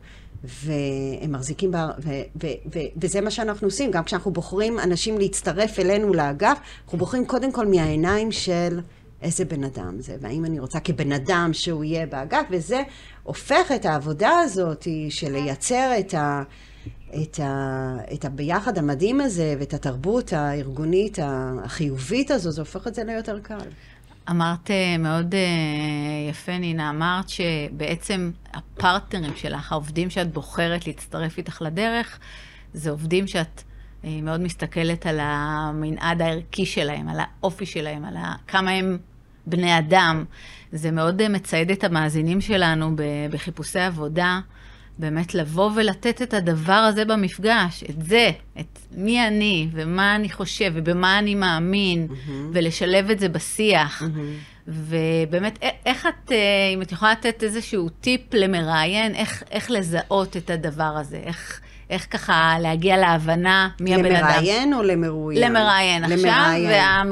[0.44, 1.76] והם מחזיקים, ב...
[1.76, 2.10] ו...
[2.42, 2.46] ו...
[2.74, 2.78] ו...
[2.96, 3.90] וזה מה שאנחנו עושים.
[3.90, 8.80] גם כשאנחנו בוחרים אנשים להצטרף אלינו לאגף, אנחנו בוחרים קודם כל מהעיניים של...
[9.22, 12.82] איזה בן אדם זה, והאם אני רוצה כבן אדם שהוא יהיה באגף, וזה
[13.22, 16.42] הופך את העבודה הזאת של לייצר את ה...
[17.22, 23.04] את, ה, את הביחד המדהים הזה ואת התרבות הארגונית החיובית הזו, זה הופך את זה
[23.04, 23.68] ליותר קל.
[24.30, 31.62] אמרת אה, מאוד אה, יפה, נינה, אמרת שבעצם הפרטנרים שלך, העובדים שאת בוחרת להצטרף איתך
[31.62, 32.18] לדרך,
[32.74, 33.62] זה עובדים שאת
[34.04, 38.98] אה, מאוד מסתכלת על המנעד הערכי שלהם, על האופי שלהם, על כמה הם
[39.46, 40.24] בני אדם.
[40.72, 42.96] זה מאוד אה, מצייד את המאזינים שלנו
[43.30, 44.40] בחיפושי עבודה,
[44.98, 50.72] באמת לבוא ולתת את הדבר הזה במפגש, את זה, את מי אני, ומה אני חושב,
[50.74, 52.30] ובמה אני מאמין, mm-hmm.
[52.52, 54.02] ולשלב את זה בשיח.
[54.02, 54.68] Mm-hmm.
[54.68, 56.36] ובאמת, איך את, אה,
[56.74, 61.60] אם את יכולה לתת איזשהו טיפ למראיין, איך, איך לזהות את הדבר הזה, איך...
[61.92, 64.28] איך ככה להגיע להבנה מי הבן אדם.
[64.28, 65.42] למראיין או למרואיין?
[65.42, 67.04] למראיין עכשיו,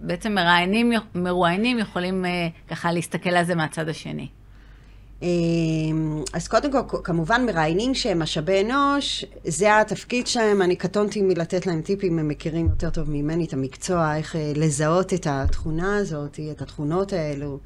[0.00, 4.28] ובעצם מראיינים, מרואיינים יכולים אה, ככה להסתכל על זה מהצד השני.
[5.22, 11.66] אמ, אז קודם כל, כמובן מראיינים שהם משאבי אנוש, זה התפקיד שלהם, אני קטונתי מלתת
[11.66, 16.40] להם טיפים, הם מכירים יותר טוב ממני את המקצוע, איך אה, לזהות את התכונה הזאת,
[16.52, 17.58] את התכונות האלו,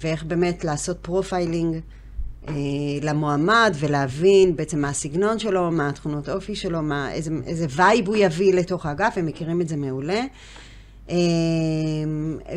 [0.00, 1.76] ואיך באמת לעשות פרופיילינג.
[2.48, 2.54] אה,
[3.02, 8.16] למועמד ולהבין בעצם מה הסגנון שלו, מה התכונות אופי שלו, מה, איזה, איזה vibe הוא
[8.16, 10.20] יביא לתוך האגף, הם מכירים את זה מעולה.
[11.10, 11.16] אה,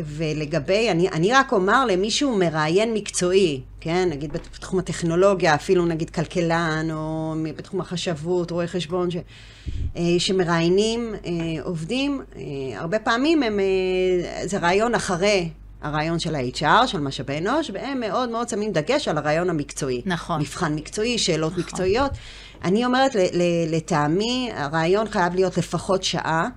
[0.04, 6.88] ולגבי, אני, אני רק אומר למישהו מראיין מקצועי, כן, נגיד בתחום הטכנולוגיה, אפילו נגיד כלכלן,
[6.92, 9.16] או בתחום החשבות, רואי חשבון, ש,
[9.96, 11.14] אה, שמראיינים
[11.62, 12.22] עובדים,
[12.76, 13.60] הרבה פעמים הם,
[14.44, 15.50] זה רעיון אחרי
[15.86, 20.02] הרעיון של ה-HR, של משאבי אנוש, והם מאוד מאוד שמים דגש על הרעיון המקצועי.
[20.06, 20.40] נכון.
[20.40, 21.64] מבחן מקצועי, שאלות נכון.
[21.64, 22.12] מקצועיות.
[22.64, 23.16] אני אומרת,
[23.66, 26.48] לטעמי, הרעיון חייב להיות לפחות שעה,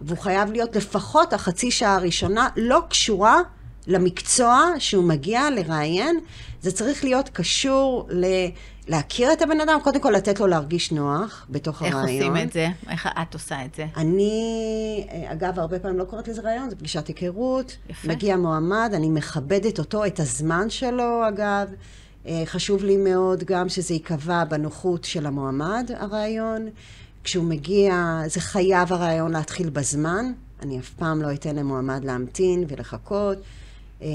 [0.00, 3.38] והוא חייב להיות לפחות החצי שעה הראשונה לא קשורה
[3.86, 6.20] למקצוע שהוא מגיע לראיין,
[6.60, 8.26] זה צריך להיות קשור ל...
[8.88, 12.22] להכיר את הבן אדם, קודם כל לתת לו להרגיש נוח בתוך איך הרעיון.
[12.22, 12.68] איך עושים את זה?
[12.90, 13.86] איך את עושה את זה?
[13.96, 17.76] אני, אגב, הרבה פעמים לא קוראת לזה רעיון, זה פגישת היכרות.
[17.88, 18.08] יפה.
[18.08, 21.68] מגיע מועמד, אני מכבדת אותו, את הזמן שלו, אגב.
[22.26, 26.68] אה, חשוב לי מאוד גם שזה ייקבע בנוחות של המועמד, הרעיון.
[27.24, 30.32] כשהוא מגיע, זה חייב הרעיון להתחיל בזמן.
[30.62, 33.38] אני אף פעם לא אתן למועמד להמתין ולחכות.
[34.02, 34.08] אה,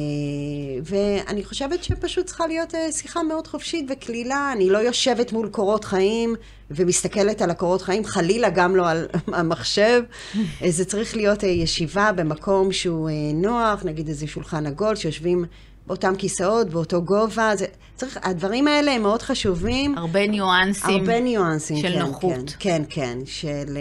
[0.84, 4.52] ואני חושבת שפשוט צריכה להיות אה, שיחה מאוד חופשית וקלילה.
[4.54, 6.36] אני לא יושבת מול קורות חיים
[6.72, 10.02] ומסתכלת על הקורות חיים, חלילה גם לא על המחשב.
[10.62, 15.46] אה, זה צריך להיות ישיבה במקום שהוא נוח, נגיד איזה שולחן עגול, שיושבים
[15.88, 17.56] באותם כיסאות, באותו גובה.
[17.56, 17.65] זה,
[17.96, 19.98] צריך, הדברים האלה הם מאוד חשובים.
[19.98, 21.00] הרבה ניואנסים.
[21.00, 22.34] הרבה ניואנסים, של כן, נוחות.
[22.34, 23.78] כן, כן, כן, של...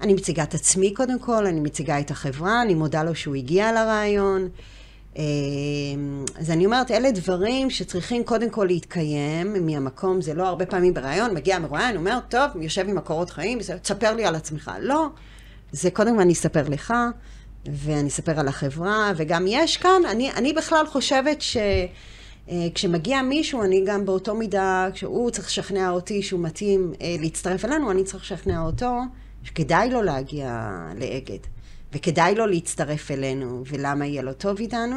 [0.00, 3.72] אני מציגה את עצמי קודם כל, אני מציגה את החברה, אני מודה לו שהוא הגיע
[3.72, 4.48] לרעיון.
[5.18, 5.22] אה,
[6.38, 11.34] אז אני אומרת, אלה דברים שצריכים קודם כל להתקיים מהמקום, זה לא הרבה פעמים ברעיון,
[11.34, 14.70] מגיע מרואיין, אומר, טוב, יושב עם הקורות חיים, תספר לי על עצמך.
[14.80, 15.06] לא,
[15.72, 16.94] זה קודם כל אני אספר לך,
[17.66, 21.56] ואני אספר על החברה, וגם יש כאן, אני, אני בכלל חושבת ש...
[22.50, 27.64] אה, כשמגיע מישהו, אני גם באותו מידה, כשהוא צריך לשכנע אותי שהוא מתאים אה, להצטרף
[27.64, 29.00] אלינו, אני צריך לשכנע אותו
[29.42, 31.53] שכדאי לו להגיע לאגד.
[31.94, 34.96] וכדאי לו להצטרף אלינו, ולמה יהיה לו טוב איתנו.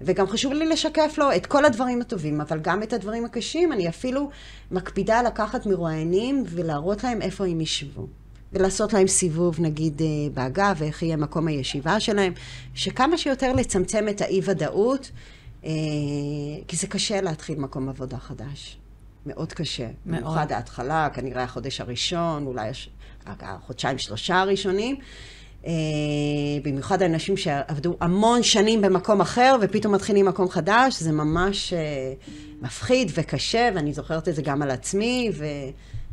[0.00, 3.72] וגם חשוב לי לשקף לו את כל הדברים הטובים, אבל גם את הדברים הקשים.
[3.72, 4.30] אני אפילו
[4.70, 8.06] מקפידה לקחת מרואיינים ולהראות להם איפה הם ישבו.
[8.52, 12.32] ולעשות להם סיבוב, נגיד, אה, באגף, ואיך יהיה מקום הישיבה שלהם.
[12.74, 15.10] שכמה שיותר לצמצם את האי-ודאות,
[15.64, 15.70] אה,
[16.68, 18.78] כי זה קשה להתחיל מקום עבודה חדש.
[19.26, 19.86] מאוד קשה.
[20.06, 20.22] מאוד.
[20.22, 22.70] במיוחד ההתחלה, כנראה החודש הראשון, אולי
[23.26, 24.96] החודשיים שלושה הראשונים.
[25.68, 25.72] אה,
[26.62, 32.12] במיוחד האנשים שעבדו המון שנים במקום אחר ופתאום מתחילים מקום חדש, זה ממש אה,
[32.62, 35.44] מפחיד וקשה, ואני זוכרת את זה גם על עצמי, ו,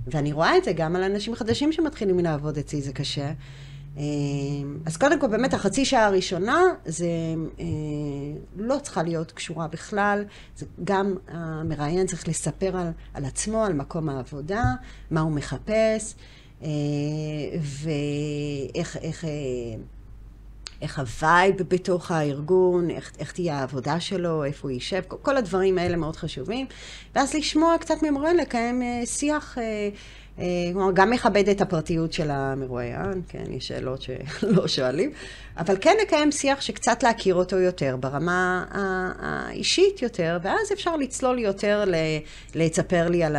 [0.07, 3.31] ואני רואה את זה גם על אנשים חדשים שמתחילים לעבוד אצלי, זה קשה.
[3.97, 4.03] אה,
[4.85, 7.07] אז קודם כל, באמת, החצי שעה הראשונה, זה
[8.57, 10.23] לא צריכה להיות קשורה בכלל.
[10.55, 14.63] זה גם המראיין צריך לספר על, על עצמו, על מקום העבודה,
[15.11, 16.15] מה הוא מחפש,
[17.61, 19.29] ואיך איך, אה,
[20.81, 25.37] איך ה vibe בתוך הארגון, איך, איך תהיה העבודה שלו, איפה הוא יישב, כל, כל
[25.37, 26.65] הדברים האלה מאוד חשובים.
[27.15, 29.89] ואז לשמוע קצת ממרואיין, לקיים אה, שיח, אה,
[30.39, 35.11] אה, כלומר, גם מכבד את הפרטיות של המרואיין, כן, יש שאלות שלא שואלים,
[35.57, 38.65] אבל כן לקיים שיח שקצת להכיר אותו יותר, ברמה
[39.19, 41.95] האישית יותר, ואז אפשר לצלול יותר, ל-
[42.55, 43.35] לספר לי על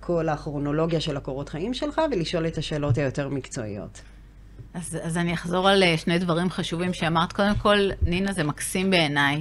[0.00, 4.00] כל הכרונולוגיה של הקורות חיים שלך, ולשאול את השאלות היותר מקצועיות.
[4.76, 7.32] אז, אז אני אחזור על אה, שני דברים חשובים שאמרת.
[7.32, 9.40] קודם כל, נינה, זה מקסים בעיניי,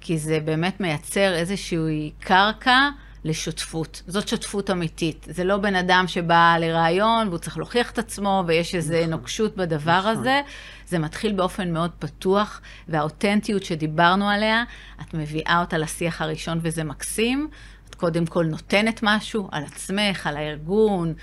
[0.00, 2.88] כי זה באמת מייצר איזושהי קרקע
[3.24, 4.02] לשותפות.
[4.06, 5.26] זאת שותפות אמיתית.
[5.30, 9.10] זה לא בן אדם שבא לראיון והוא צריך להוכיח את עצמו ויש איזו נכון.
[9.10, 10.12] נוקשות בדבר נכון.
[10.12, 10.40] הזה.
[10.86, 14.64] זה מתחיל באופן מאוד פתוח, והאותנטיות שדיברנו עליה,
[15.00, 17.48] את מביאה אותה לשיח הראשון וזה מקסים.
[17.90, 21.14] את קודם כל נותנת משהו על עצמך, על הארגון.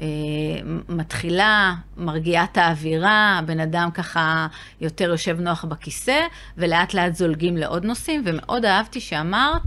[0.00, 0.06] אה,
[0.88, 4.46] מתחילה, מרגיעה את האווירה, הבן אדם ככה
[4.80, 6.20] יותר יושב נוח בכיסא,
[6.58, 9.62] ולאט לאט זולגים לעוד נושאים, ומאוד אהבתי שאמרת,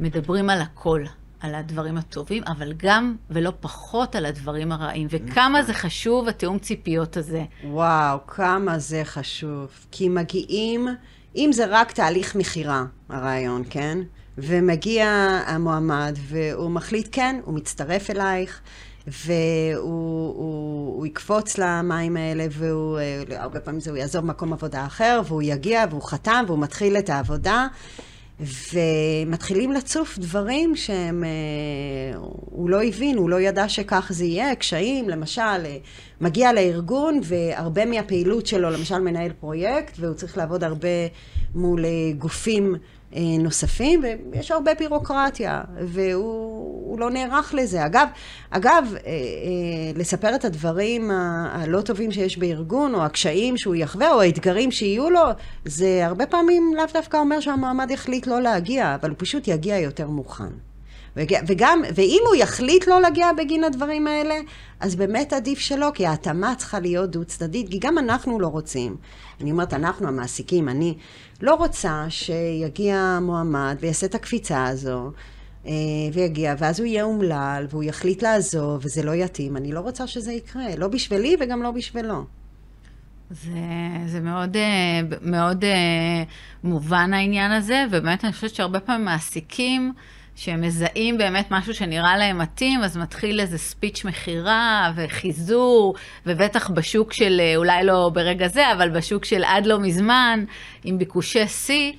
[0.00, 1.04] מדברים על הכל,
[1.40, 7.16] על הדברים הטובים, אבל גם ולא פחות על הדברים הרעים, וכמה זה חשוב התיאום ציפיות
[7.16, 7.44] הזה.
[7.64, 9.68] וואו, כמה זה חשוב.
[9.90, 10.88] כי מגיעים,
[11.36, 13.98] אם זה רק תהליך מכירה, הרעיון, כן?
[14.38, 15.06] ומגיע
[15.46, 18.60] המועמד והוא מחליט, כן, הוא מצטרף אלייך,
[19.06, 24.86] והוא הוא, הוא יקפוץ למים האלה, והוא, אה, הרבה פעמים זה הוא יעזוב מקום עבודה
[24.86, 27.66] אחר, והוא יגיע, והוא חתם, והוא מתחיל את העבודה.
[28.72, 35.08] ומתחילים לצוף דברים שהם, אה, הוא לא הבין, הוא לא ידע שכך זה יהיה, קשיים,
[35.08, 35.76] למשל, אה,
[36.20, 40.88] מגיע לארגון והרבה מהפעילות שלו, למשל מנהל פרויקט, והוא צריך לעבוד הרבה
[41.54, 41.84] מול
[42.18, 42.74] גופים
[43.16, 47.86] נוספים, ויש הרבה בירוקרטיה, והוא לא נערך לזה.
[47.86, 48.08] אגב,
[48.50, 49.12] אגב, אה, אה,
[49.94, 51.10] לספר את הדברים
[51.50, 55.22] הלא טובים שיש בארגון, או הקשיים שהוא יחווה, או האתגרים שיהיו לו,
[55.64, 60.08] זה הרבה פעמים לאו דווקא אומר שהמועמד יחליט לא להגיע, אבל הוא פשוט יגיע יותר
[60.08, 60.67] מוכן.
[61.18, 64.34] וג- וגם, ואם הוא יחליט לא להגיע בגין הדברים האלה,
[64.80, 68.96] אז באמת עדיף שלא, כי ההתאמה צריכה להיות דו-צדדית, כי גם אנחנו לא רוצים.
[69.40, 70.94] אני אומרת, אנחנו המעסיקים, אני
[71.42, 75.10] לא רוצה שיגיע מועמד ויעשה את הקפיצה הזו,
[75.66, 75.72] אה,
[76.12, 79.56] ויגיע, ואז הוא יהיה אומלל, והוא יחליט לעזוב, וזה לא יתאים.
[79.56, 82.24] אני לא רוצה שזה יקרה, לא בשבילי וגם לא בשבילו.
[83.30, 83.50] זה,
[84.06, 86.22] זה מאוד, אה, מאוד אה,
[86.64, 89.92] מובן העניין הזה, ובאמת אני חושבת שהרבה פעמים מעסיקים
[90.38, 95.94] שהם מזהים באמת משהו שנראה להם מתאים, אז מתחיל איזה ספיץ' מכירה וחיזור,
[96.26, 100.44] ובטח בשוק של, אה, אולי לא ברגע זה, אבל בשוק של עד לא מזמן,
[100.84, 101.92] עם ביקושי שיא.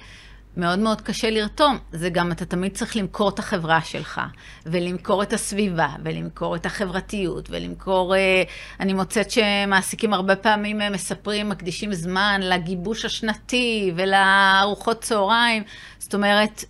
[0.58, 1.78] מאוד מאוד קשה לרתום.
[1.91, 4.21] זה גם, אתה תמיד צריך למכור את החברה שלך,
[4.65, 8.15] ולמכור את הסביבה, ולמכור את החברתיות, ולמכור...
[8.15, 8.43] אה,
[8.80, 15.63] אני מוצאת שמעסיקים הרבה פעמים אה, מספרים, מקדישים זמן לגיבוש השנתי ולארוחות צהריים.
[15.99, 16.65] זאת אומרת,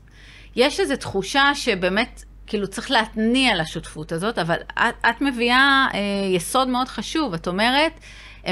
[0.56, 2.24] יש איזו תחושה שבאמת...
[2.50, 6.00] כאילו צריך להתניע לשותפות הזאת, אבל את, את מביאה אה,
[6.36, 7.34] יסוד מאוד חשוב.
[7.34, 7.92] את אומרת,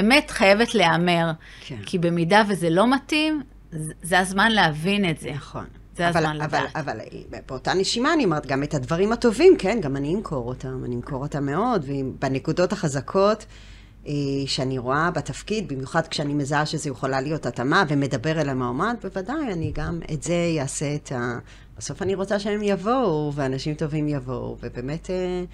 [0.00, 1.30] אמת חייבת להיאמר.
[1.60, 1.78] כן.
[1.86, 3.42] כי במידה וזה לא מתאים,
[4.02, 5.30] זה הזמן להבין את זה.
[5.30, 5.64] נכון.
[5.96, 6.76] זה אבל, הזמן אבל, לדעת.
[6.76, 10.84] אבל, אבל באותה נשימה אני אומרת, גם את הדברים הטובים, כן, גם אני אמכור אותם,
[10.84, 13.46] אני אמכור אותם מאוד, ובנקודות החזקות
[14.06, 14.12] אה,
[14.46, 19.72] שאני רואה בתפקיד, במיוחד כשאני מזהה שזה יכולה להיות התאמה ומדבר אל המועמד, בוודאי, אני
[19.74, 21.38] גם את זה אעשה את ה...
[21.78, 25.44] בסוף אני רוצה שהם יבואו, ואנשים טובים יבואו, ובאמת אה,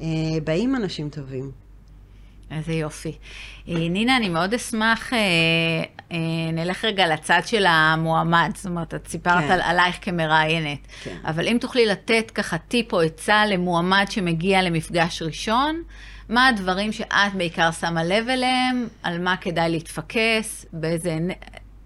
[0.00, 1.50] אה, באים אנשים טובים.
[2.50, 3.12] איזה יופי.
[3.68, 5.18] אה, נינה, אני מאוד אשמח, אה,
[6.12, 9.50] אה, נלך רגע לצד של המועמד, זאת אומרת, את סיפרת כן.
[9.50, 11.16] על, עלייך כמראיינת, כן.
[11.24, 15.82] אבל אם תוכלי לתת ככה טיפ או עצה למועמד שמגיע למפגש ראשון,
[16.28, 21.18] מה הדברים שאת בעיקר שמה לב אליהם, על מה כדאי להתפקס, באיזה...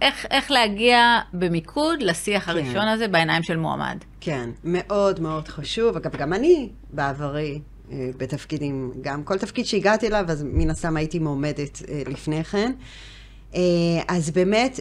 [0.03, 2.51] איך, איך להגיע במיקוד לשיח כן.
[2.51, 3.97] הראשון הזה בעיניים של מועמד.
[4.21, 5.97] כן, מאוד מאוד חשוב.
[5.97, 7.61] אגב, גם אני בעברי
[7.93, 12.73] אה, בתפקידים, גם כל תפקיד שהגעתי אליו, אז מן הסתם הייתי מועמדת אה, לפני כן.
[13.55, 13.61] אה,
[14.09, 14.81] אז באמת,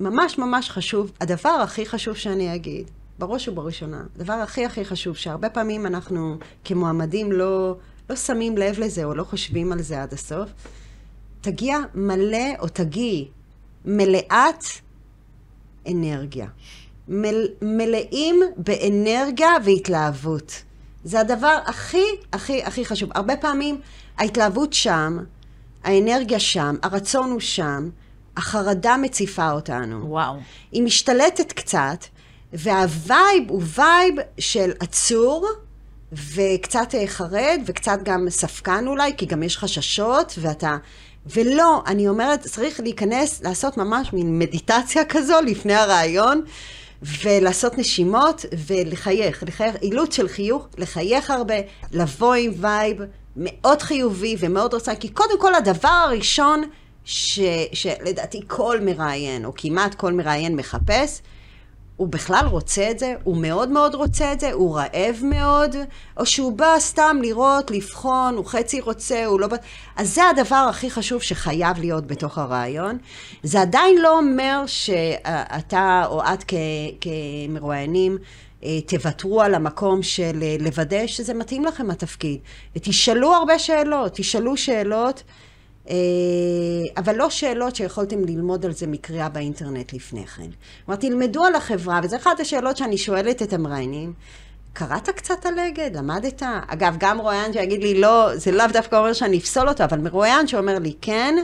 [0.00, 5.48] ממש ממש חשוב, הדבר הכי חשוב שאני אגיד, בראש ובראשונה, הדבר הכי הכי חשוב, שהרבה
[5.48, 7.76] פעמים אנחנו כמועמדים לא,
[8.10, 10.50] לא שמים לב לזה או לא חושבים על זה עד הסוף,
[11.40, 13.28] תגיע מלא או תגיעי
[13.84, 14.64] מלאת
[15.90, 16.46] אנרגיה.
[17.08, 20.62] מל, מלאים באנרגיה והתלהבות.
[21.04, 23.10] זה הדבר הכי הכי הכי חשוב.
[23.14, 23.80] הרבה פעמים
[24.18, 25.18] ההתלהבות שם,
[25.84, 27.88] האנרגיה שם, הרצון הוא שם,
[28.36, 30.10] החרדה מציפה אותנו.
[30.10, 30.34] וואו.
[30.72, 32.04] היא משתלטת קצת,
[32.52, 35.48] וה vibe הוא vibe של עצור,
[36.12, 40.76] וקצת חרד, וקצת גם ספקן אולי, כי גם יש חששות, ואתה...
[41.26, 46.42] ולא, אני אומרת, צריך להיכנס, לעשות ממש מין מדיטציה כזו לפני הריאיון,
[47.22, 51.54] ולעשות נשימות, ולחייך, לחייך, אילוץ של חיוך, לחייך הרבה,
[51.92, 52.98] לבוא עם vibe
[53.36, 56.62] מאוד חיובי ומאוד רוצה, כי קודם כל הדבר הראשון
[57.04, 57.40] ש,
[57.72, 61.22] שלדעתי כל מראיין, או כמעט כל מראיין מחפש,
[61.96, 63.14] הוא בכלל רוצה את זה?
[63.24, 64.52] הוא מאוד מאוד רוצה את זה?
[64.52, 65.76] הוא רעב מאוד?
[66.16, 69.48] או שהוא בא סתם לראות, לבחון, הוא חצי רוצה, הוא לא...
[69.96, 72.98] אז זה הדבר הכי חשוב שחייב להיות בתוך הרעיון.
[73.42, 76.54] זה עדיין לא אומר שאתה או את כ-
[77.00, 78.18] כמרואיינים
[78.64, 82.38] אה, תוותרו על המקום של אה, לוודא שזה מתאים לכם התפקיד.
[82.76, 85.22] ותשאלו הרבה שאלות, תשאלו שאלות.
[85.90, 85.94] אה,
[86.96, 90.46] אבל לא שאלות שיכולתם ללמוד על זה מקריאה באינטרנט לפני כן.
[90.86, 94.12] כלומר, תלמדו על החברה, וזו אחת השאלות שאני שואלת את המראיינים.
[94.72, 95.96] קראת קצת על אגד?
[95.96, 96.42] למדת?
[96.66, 100.46] אגב, גם רואיין שיגיד לי לא, זה לאו דווקא אומר שאני אפסול אותו, אבל מרואיין
[100.46, 101.34] שאומר לי כן,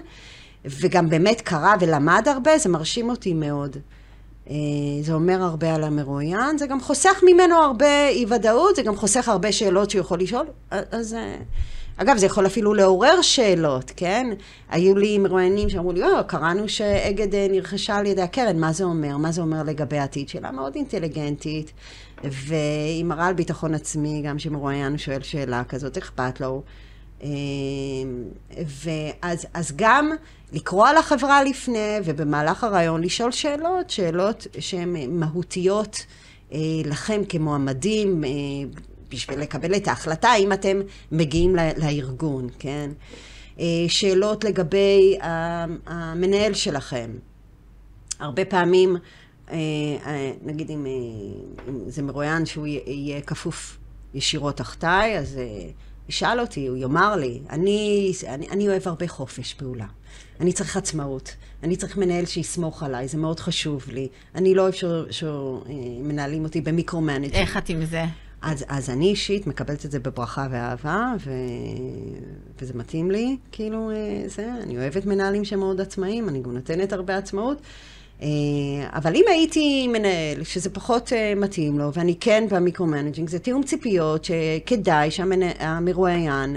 [0.64, 3.76] וגם באמת קרא ולמד הרבה, זה מרשים אותי מאוד.
[4.50, 4.54] אה,
[5.02, 9.28] זה אומר הרבה על המרואיין, זה גם חוסך ממנו הרבה אי ודאות, זה גם חוסך
[9.28, 11.16] הרבה שאלות שהוא יכול לשאול, אז...
[12.00, 14.26] אה, אגב, זה יכול אפילו לעורר שאלות, כן?
[14.68, 18.84] היו לי מרואיינים שאמרו לי, או, קראנו שאגד אה, נרכשה על ידי הקרן, מה זה
[18.84, 19.16] אומר?
[19.16, 20.50] מה זה אומר לגבי העתיד שלה?
[20.50, 21.72] מאוד אינטליגנטית,
[22.24, 26.62] והיא מראה על ביטחון עצמי, גם כשמרואיין שואל שאלה כזאת, אכפת לו.
[27.22, 27.28] אה,
[28.84, 30.10] ואז אז גם
[30.52, 36.06] לקרוא על החברה לפני, ובמהלך הרעיון לשאול שאלות, שאלות שהן מהותיות
[36.52, 38.30] אה, לכם כמועמדים, אה,
[39.10, 40.80] בשביל לקבל את ההחלטה, האם אתם
[41.12, 42.90] מגיעים לארגון, כן?
[43.88, 45.18] שאלות לגבי
[45.86, 47.10] המנהל שלכם.
[48.18, 48.96] הרבה פעמים,
[50.42, 50.86] נגיד אם,
[51.68, 53.78] אם זה מרואיין שהוא יהיה כפוף
[54.14, 55.40] ישירות תחתיי, אז
[56.08, 59.86] ישאל אותי, הוא יאמר לי, אני, אני, אני אוהב הרבה חופש פעולה.
[60.40, 61.34] אני צריך עצמאות.
[61.62, 64.08] אני צריך מנהל שיסמוך עליי, זה מאוד חשוב לי.
[64.34, 64.74] אני לא אוהב
[65.10, 67.38] שמנהלים אותי ב micromanager.
[67.38, 68.04] איך את עם זה?
[68.42, 71.30] אז, אז אני אישית מקבלת את זה בברכה ואהבה, ו...
[72.60, 73.90] וזה מתאים לי, כאילו,
[74.26, 77.58] זה, אני אוהבת מנהלים שהם מאוד עצמאיים, אני גם נותנת הרבה עצמאות.
[78.88, 84.24] אבל אם הייתי מנהל, שזה פחות מתאים לו, ואני כן ב micromanaging, זה תיאום ציפיות
[84.24, 86.56] שכדאי שהמרואיין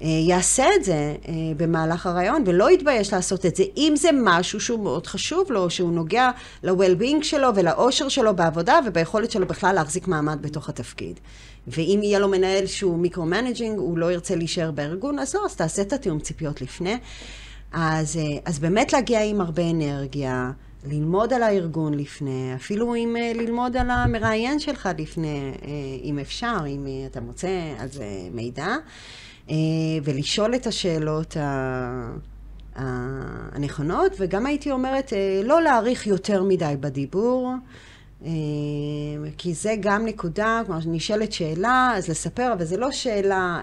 [0.00, 1.14] יעשה את זה
[1.56, 5.92] במהלך הריאיון ולא יתבייש לעשות את זה, אם זה משהו שהוא מאוד חשוב לו, שהוא
[5.92, 6.30] נוגע
[6.62, 11.20] ל-well-being שלו ולאושר שלו בעבודה וביכולת שלו בכלל להחזיק מעמד בתוך התפקיד.
[11.68, 15.82] ואם יהיה לו מנהל שהוא micromanaging, הוא לא ירצה להישאר בארגון, אז לא, אז תעשה
[15.82, 16.96] את התיאום ציפיות לפני.
[17.72, 20.50] אז, אז באמת להגיע עם הרבה אנרגיה,
[20.90, 25.52] ללמוד על הארגון לפני, אפילו אם ללמוד על המראיין שלך לפני,
[26.02, 28.76] אם אפשר, אם אתה מוצא על זה מידע.
[29.50, 29.54] אה,
[30.04, 31.36] ולשאול את השאלות
[32.74, 37.54] הנכונות, וגם הייתי אומרת, אה, לא להאריך יותר מדי בדיבור,
[38.24, 38.30] אה,
[39.38, 43.62] כי זה גם נקודה, כלומר, נשאלת שאלה, אז לספר, אבל זה לא שאלה,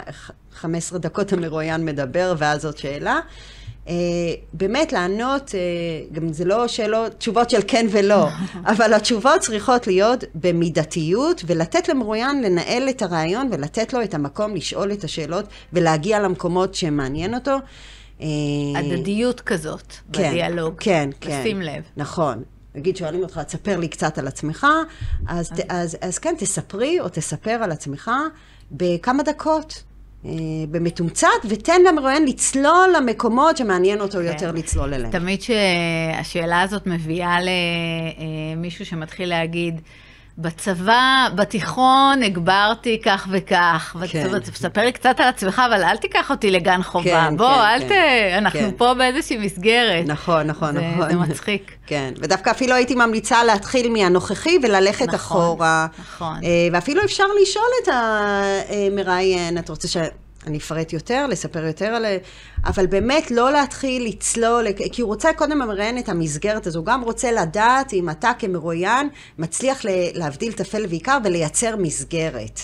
[0.52, 3.20] 15 דקות המרואיין מדבר ואז זאת שאלה.
[3.86, 3.88] Uh,
[4.52, 8.28] באמת לענות, uh, גם זה לא שאלות, תשובות של כן ולא,
[8.72, 14.92] אבל התשובות צריכות להיות במידתיות ולתת למרואיין לנהל את הרעיון ולתת לו את המקום לשאול
[14.92, 17.56] את השאלות ולהגיע למקומות שמעניין אותו.
[18.20, 18.26] אה,
[18.76, 20.74] הדדיות כזאת כן, בדיאלוג.
[20.80, 21.40] כן, כן.
[21.40, 21.82] לשים לב.
[21.96, 22.42] נכון.
[22.74, 24.66] נגיד שואלים אותך, תספר לי קצת על עצמך,
[25.28, 28.10] אז, אז, אז, אז כן, תספרי או תספר על עצמך
[28.72, 29.82] בכמה דקות.
[30.26, 30.30] אה,
[30.70, 34.24] במתומצת, ותן למרואיין לצלול למקומות שמעניין אותו כן.
[34.24, 35.10] יותר לצלול אליהם.
[35.10, 37.36] תמיד שהשאלה הזאת מביאה
[38.56, 39.80] למישהו שמתחיל להגיד,
[40.38, 43.96] בצבא, בתיכון, הגברתי כך וכך.
[44.08, 44.38] כן.
[44.38, 47.26] תספר לי קצת על עצמך, אבל אל תיקח אותי לגן חובה.
[47.28, 48.38] כן, בוא, כן, אל כן, ת...
[48.38, 48.70] אנחנו כן.
[48.76, 50.06] פה באיזושהי מסגרת.
[50.06, 51.10] נכון, נכון, זה, נכון.
[51.10, 51.76] זה מצחיק.
[51.86, 55.86] כן, ודווקא אפילו הייתי ממליצה להתחיל מהנוכחי וללכת נכון, אחורה.
[55.98, 56.36] נכון.
[56.44, 59.96] אה, ואפילו אפשר לשאול את המראיין, אתה רוצה ש...
[60.46, 62.04] אני אפרט יותר, לספר יותר על...
[62.64, 67.02] אבל באמת לא להתחיל לצלול, כי הוא רוצה קודם למראיין את המסגרת הזו, הוא גם
[67.02, 69.80] רוצה לדעת אם אתה כמרואיין מצליח
[70.14, 72.60] להבדיל טפל ועיקר ולייצר מסגרת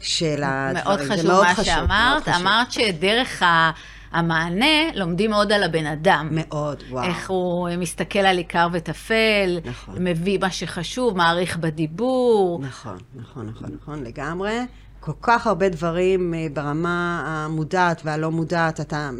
[0.00, 0.84] של הדברים.
[0.84, 3.70] מאוד חשוב מאוד מה חשוב, שאמרת, מאוד אמרת שדרך ה...
[4.14, 6.28] המענה, לומדים מאוד על הבן אדם.
[6.30, 7.04] מאוד, וואו.
[7.04, 9.94] איך הוא מסתכל על עיקר וטפל, נכון.
[9.98, 12.60] מביא מה שחשוב, מעריך בדיבור.
[12.62, 14.60] נכון, נכון, נכון, נכון, לגמרי.
[15.04, 19.10] כל כך הרבה דברים אה, ברמה המודעת והלא מודעת, אתה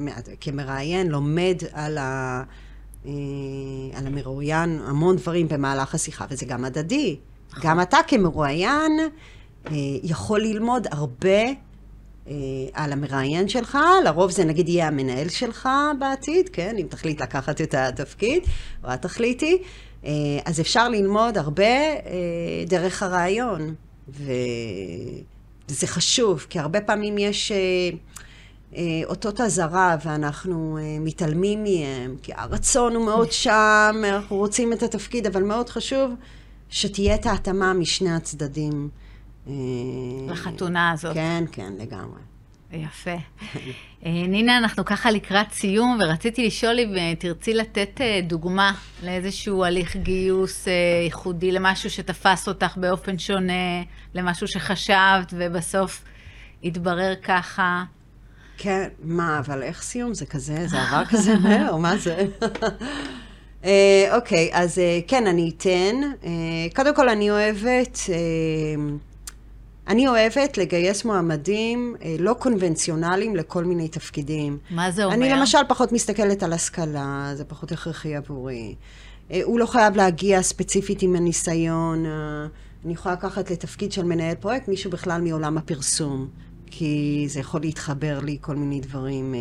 [0.40, 2.42] כמראיין לומד על, ה,
[3.06, 3.10] אה,
[3.94, 7.16] על המרואיין המון דברים במהלך השיחה, וזה גם הדדי.
[7.50, 7.62] נכון.
[7.64, 8.92] גם אתה כמרואיין
[9.66, 9.72] אה,
[10.02, 11.42] יכול ללמוד הרבה
[12.72, 15.68] על המראיין שלך, לרוב זה נגיד יהיה המנהל שלך
[15.98, 18.42] בעתיד, כן, אם תחליט לקחת את התפקיד,
[18.84, 19.62] או את תחליטי,
[20.44, 21.64] אז אפשר ללמוד הרבה
[22.66, 23.74] דרך הרעיון.
[24.08, 24.32] ו...
[25.68, 27.56] זה חשוב, כי הרבה פעמים יש אה,
[28.76, 34.82] אה, אותות אזהרה ואנחנו אה, מתעלמים מהם, כי הרצון הוא מאוד שם, אנחנו רוצים את
[34.82, 36.12] התפקיד, אבל מאוד חשוב
[36.68, 38.88] שתהיה את ההתאמה משני הצדדים.
[39.48, 39.52] אה,
[40.28, 41.14] לחתונה הזאת.
[41.14, 42.20] כן, כן, לגמרי.
[42.74, 43.16] יפה.
[44.06, 48.72] אה, נינה, אנחנו ככה לקראת סיום, ורציתי לשאול אם אה, תרצי לתת אה, דוגמה
[49.02, 50.66] לאיזשהו הליך גיוס
[51.04, 53.82] ייחודי, למשהו שתפס אותך באופן שונה,
[54.14, 56.02] למשהו שחשבת, ובסוף
[56.64, 57.84] התברר ככה.
[58.56, 60.66] כן, מה, אבל איך סיום זה כזה?
[60.66, 62.26] זה עבר כזה מהר, מה זה?
[64.16, 65.96] אוקיי, אז כן, אני אתן.
[66.74, 67.98] קודם כל, אני אוהבת...
[69.88, 74.58] אני אוהבת לגייס מועמדים אה, לא קונבנציונליים לכל מיני תפקידים.
[74.70, 75.14] מה זה אומר?
[75.14, 78.74] אני למשל פחות מסתכלת על השכלה, זה פחות הכרחי עבורי.
[79.30, 82.06] אה, הוא לא חייב להגיע ספציפית עם הניסיון.
[82.06, 82.46] אה,
[82.84, 86.28] אני יכולה לקחת לתפקיד של מנהל פרויקט מישהו בכלל מעולם הפרסום,
[86.66, 89.34] כי זה יכול להתחבר לי כל מיני דברים.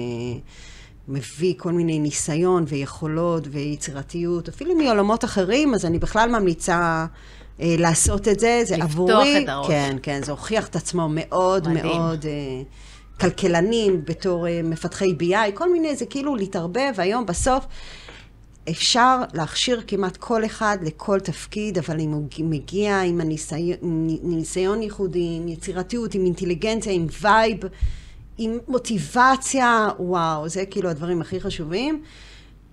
[1.08, 7.06] מביא כל מיני ניסיון ויכולות ויצירתיות, אפילו מעולמות אחרים, אז אני בכלל ממליצה
[7.60, 9.14] לעשות את זה, זה לפתוח עבורי...
[9.14, 9.68] לפתוח את הראש.
[9.68, 11.86] כן, כן, זה הוכיח את עצמו מאוד מדהים.
[11.86, 12.26] מאוד...
[12.26, 12.62] אה,
[13.20, 17.66] כלכלנים בתור אה, מפתחי BI, כל מיני, זה כאילו להתערבב, היום בסוף
[18.70, 23.78] אפשר להכשיר כמעט כל אחד לכל תפקיד, אבל אם הוא מגיע עם הניסיון,
[24.24, 27.58] ניסיון ייחודי, עם יצירתיות, עם אינטליגנציה, עם vibe,
[28.38, 32.02] עם מוטיבציה, וואו, זה כאילו הדברים הכי חשובים.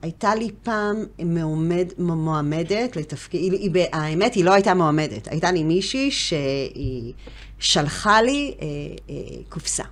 [0.03, 5.63] הייתה לי פעם מועמד, מועמדת לתפקיד, היא, היא, האמת היא לא הייתה מועמדת, הייתה לי
[5.63, 7.13] מישהי שהיא
[7.59, 8.67] שלחה לי אה,
[9.11, 9.15] אה,
[9.49, 9.85] קופסה,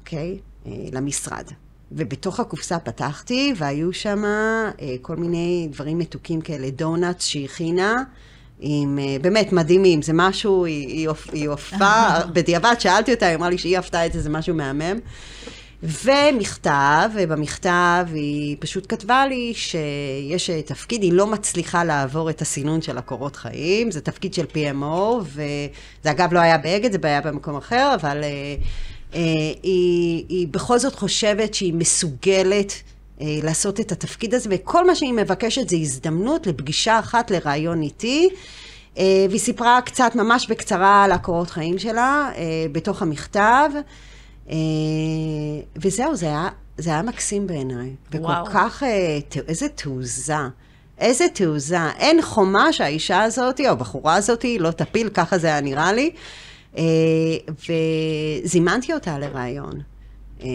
[0.00, 0.38] אוקיי?
[0.66, 1.44] אה, למשרד.
[1.92, 4.70] ובתוך הקופסה פתחתי, והיו שם אה,
[5.02, 8.02] כל מיני דברים מתוקים כאלה, דונלדס שהיא הכינה.
[8.60, 13.58] עם, אה, באמת מדהימים, זה משהו, היא, היא הופעה, בדיעבד שאלתי אותה, היא אמרה לי
[13.58, 14.98] שהיא עפתה את זה, זה משהו מהמם.
[15.82, 22.98] ומכתב, ובמכתב היא פשוט כתבה לי שיש תפקיד, היא לא מצליחה לעבור את הסינון של
[22.98, 27.94] הקורות חיים, זה תפקיד של PMO, וזה אגב לא היה באגד, זה היה במקום אחר,
[27.94, 28.24] אבל...
[29.12, 29.16] Uh,
[29.62, 32.72] היא, היא בכל זאת חושבת שהיא מסוגלת
[33.20, 38.28] אה, לעשות את התפקיד הזה, וכל מה שהיא מבקשת זה הזדמנות לפגישה אחת לראיון איתי.
[38.96, 42.30] והיא סיפרה קצת, ממש בקצרה, על הקורות חיים שלה,
[42.72, 43.70] בתוך המכתב.
[45.76, 47.90] וזהו, זה היה, זה היה מקסים בעיניי.
[48.10, 48.82] וכל כך,
[49.48, 50.36] איזה תעוזה.
[50.98, 51.90] איזה תעוזה.
[51.98, 56.10] אין חומה שהאישה הזאת, או הבחורה הזאת, לא תפיל, ככה זה היה נראה לי.
[58.44, 59.80] וזימנתי אותה לראיון.
[60.42, 60.48] אה,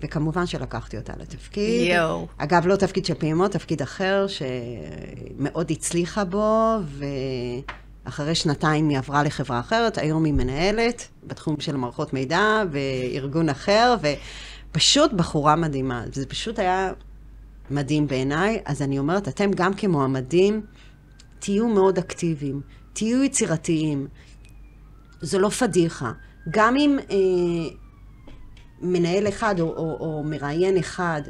[0.00, 1.90] וכמובן שלקחתי אותה לתפקיד.
[1.90, 2.26] יואו.
[2.38, 6.74] אגב, לא תפקיד של פעימות, תפקיד אחר שמאוד הצליחה בו,
[8.08, 13.96] ואחרי שנתיים היא עברה לחברה אחרת, היום היא מנהלת בתחום של מערכות מידע וארגון אחר,
[14.70, 16.04] ופשוט בחורה מדהימה.
[16.12, 16.92] זה פשוט היה
[17.70, 18.60] מדהים בעיניי.
[18.64, 20.66] אז אני אומרת, אתם גם כמועמדים,
[21.38, 22.60] תהיו מאוד אקטיביים,
[22.92, 24.06] תהיו יצירתיים.
[25.20, 26.12] זו לא פדיחה.
[26.50, 26.98] גם אם...
[27.10, 27.16] אה,
[28.82, 31.22] מנהל אחד או, או, או מראיין אחד,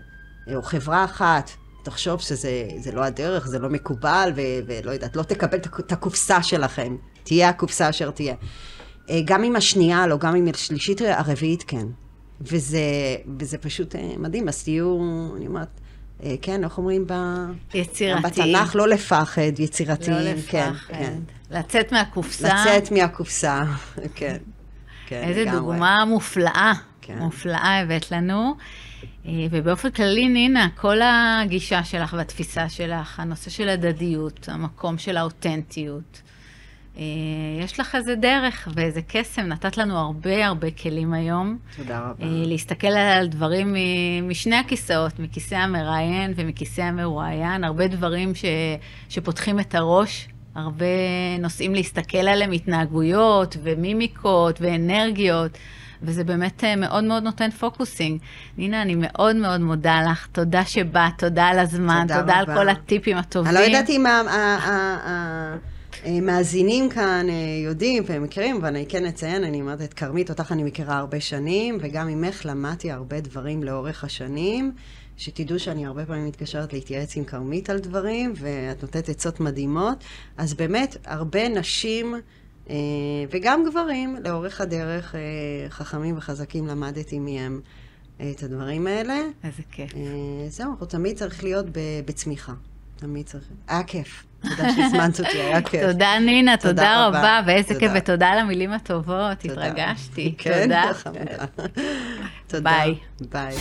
[0.54, 1.50] או חברה אחת,
[1.82, 6.96] תחשוב שזה לא הדרך, זה לא מקובל, ו, ולא יודעת, לא תקבל את הקופסה שלכם,
[7.24, 8.34] תהיה הקופסה אשר תהיה.
[9.10, 11.86] אה, גם עם השנייה לא, גם עם השלישית, הרביעית כן.
[12.40, 12.80] וזה,
[13.38, 14.98] וזה פשוט אה, מדהים, אז תהיו,
[15.36, 15.80] אני אומרת,
[16.22, 17.12] אה, כן, איך אומרים ב...
[17.74, 18.52] יצירתיים.
[18.52, 20.16] בתנ"ך, לא לפחד, יצירתיים.
[20.16, 20.48] לא לפחד.
[20.48, 21.18] כן, כן.
[21.50, 22.48] לצאת מהקופסה.
[22.48, 23.62] לצאת מהקופסה,
[24.14, 24.36] כן.
[25.06, 25.58] כן, איזה לגמרי.
[25.58, 26.72] דוגמה מופלאה.
[27.00, 27.18] כן.
[27.18, 28.54] מופלאה הבאת לנו.
[29.28, 36.22] אה, ובאופן כללי, נינה, כל הגישה שלך והתפיסה שלך, הנושא של הדדיות, המקום של האותנטיות,
[36.96, 37.02] אה,
[37.64, 41.58] יש לך איזה דרך ואיזה קסם, נתת לנו הרבה הרבה כלים היום.
[41.76, 42.24] תודה רבה.
[42.24, 43.74] אה, להסתכל על דברים
[44.22, 48.44] משני הכיסאות, מכיסא המראיין ומכיסא המרואיין, הרבה דברים ש,
[49.08, 50.86] שפותחים את הראש, הרבה
[51.38, 55.58] נושאים להסתכל עליהם, התנהגויות ומימיקות ואנרגיות.
[56.02, 58.20] וזה באמת אה, מאוד מאוד נותן פוקוסינג.
[58.58, 62.68] נינה, אני מאוד מאוד מודה לך, תודה שבאת, תודה על הזמן, תודה, תודה על כל
[62.68, 63.56] הטיפים הטובים.
[63.56, 64.04] אני לא יודעת אם
[66.04, 67.34] המאזינים כאן אה,
[67.64, 71.20] יודעים והם מכירים, אבל אני כן אציין, אני אומרת את כרמית, אותך אני מכירה הרבה
[71.20, 74.72] שנים, וגם ממך למדתי הרבה דברים לאורך השנים.
[75.16, 80.04] שתדעו שאני הרבה פעמים מתקשרת להתייעץ עם כרמית על דברים, ואת נותנת עצות מדהימות.
[80.36, 82.14] אז באמת, הרבה נשים
[83.30, 85.20] וגם גברים, לאורך הדרך, אה,
[85.70, 87.60] חכמים וחזקים, למדתי מהם
[88.20, 89.14] אה, את הדברים האלה.
[89.44, 89.92] איזה כיף.
[90.48, 91.66] זהו, אנחנו תמיד צריך להיות
[92.06, 92.52] בצמיחה.
[92.96, 93.44] תמיד צריך.
[93.68, 94.24] היה כיף.
[94.42, 95.82] תודה שהזמנת אותי, היה כיף.
[95.82, 100.34] תודה, נינה, תודה, רבה, ואיזה כיף, ותודה על המילים הטובות, התרגשתי.
[100.38, 100.84] כן, תודה.
[102.46, 102.70] תודה.
[102.70, 102.94] ביי.
[103.30, 103.56] ביי.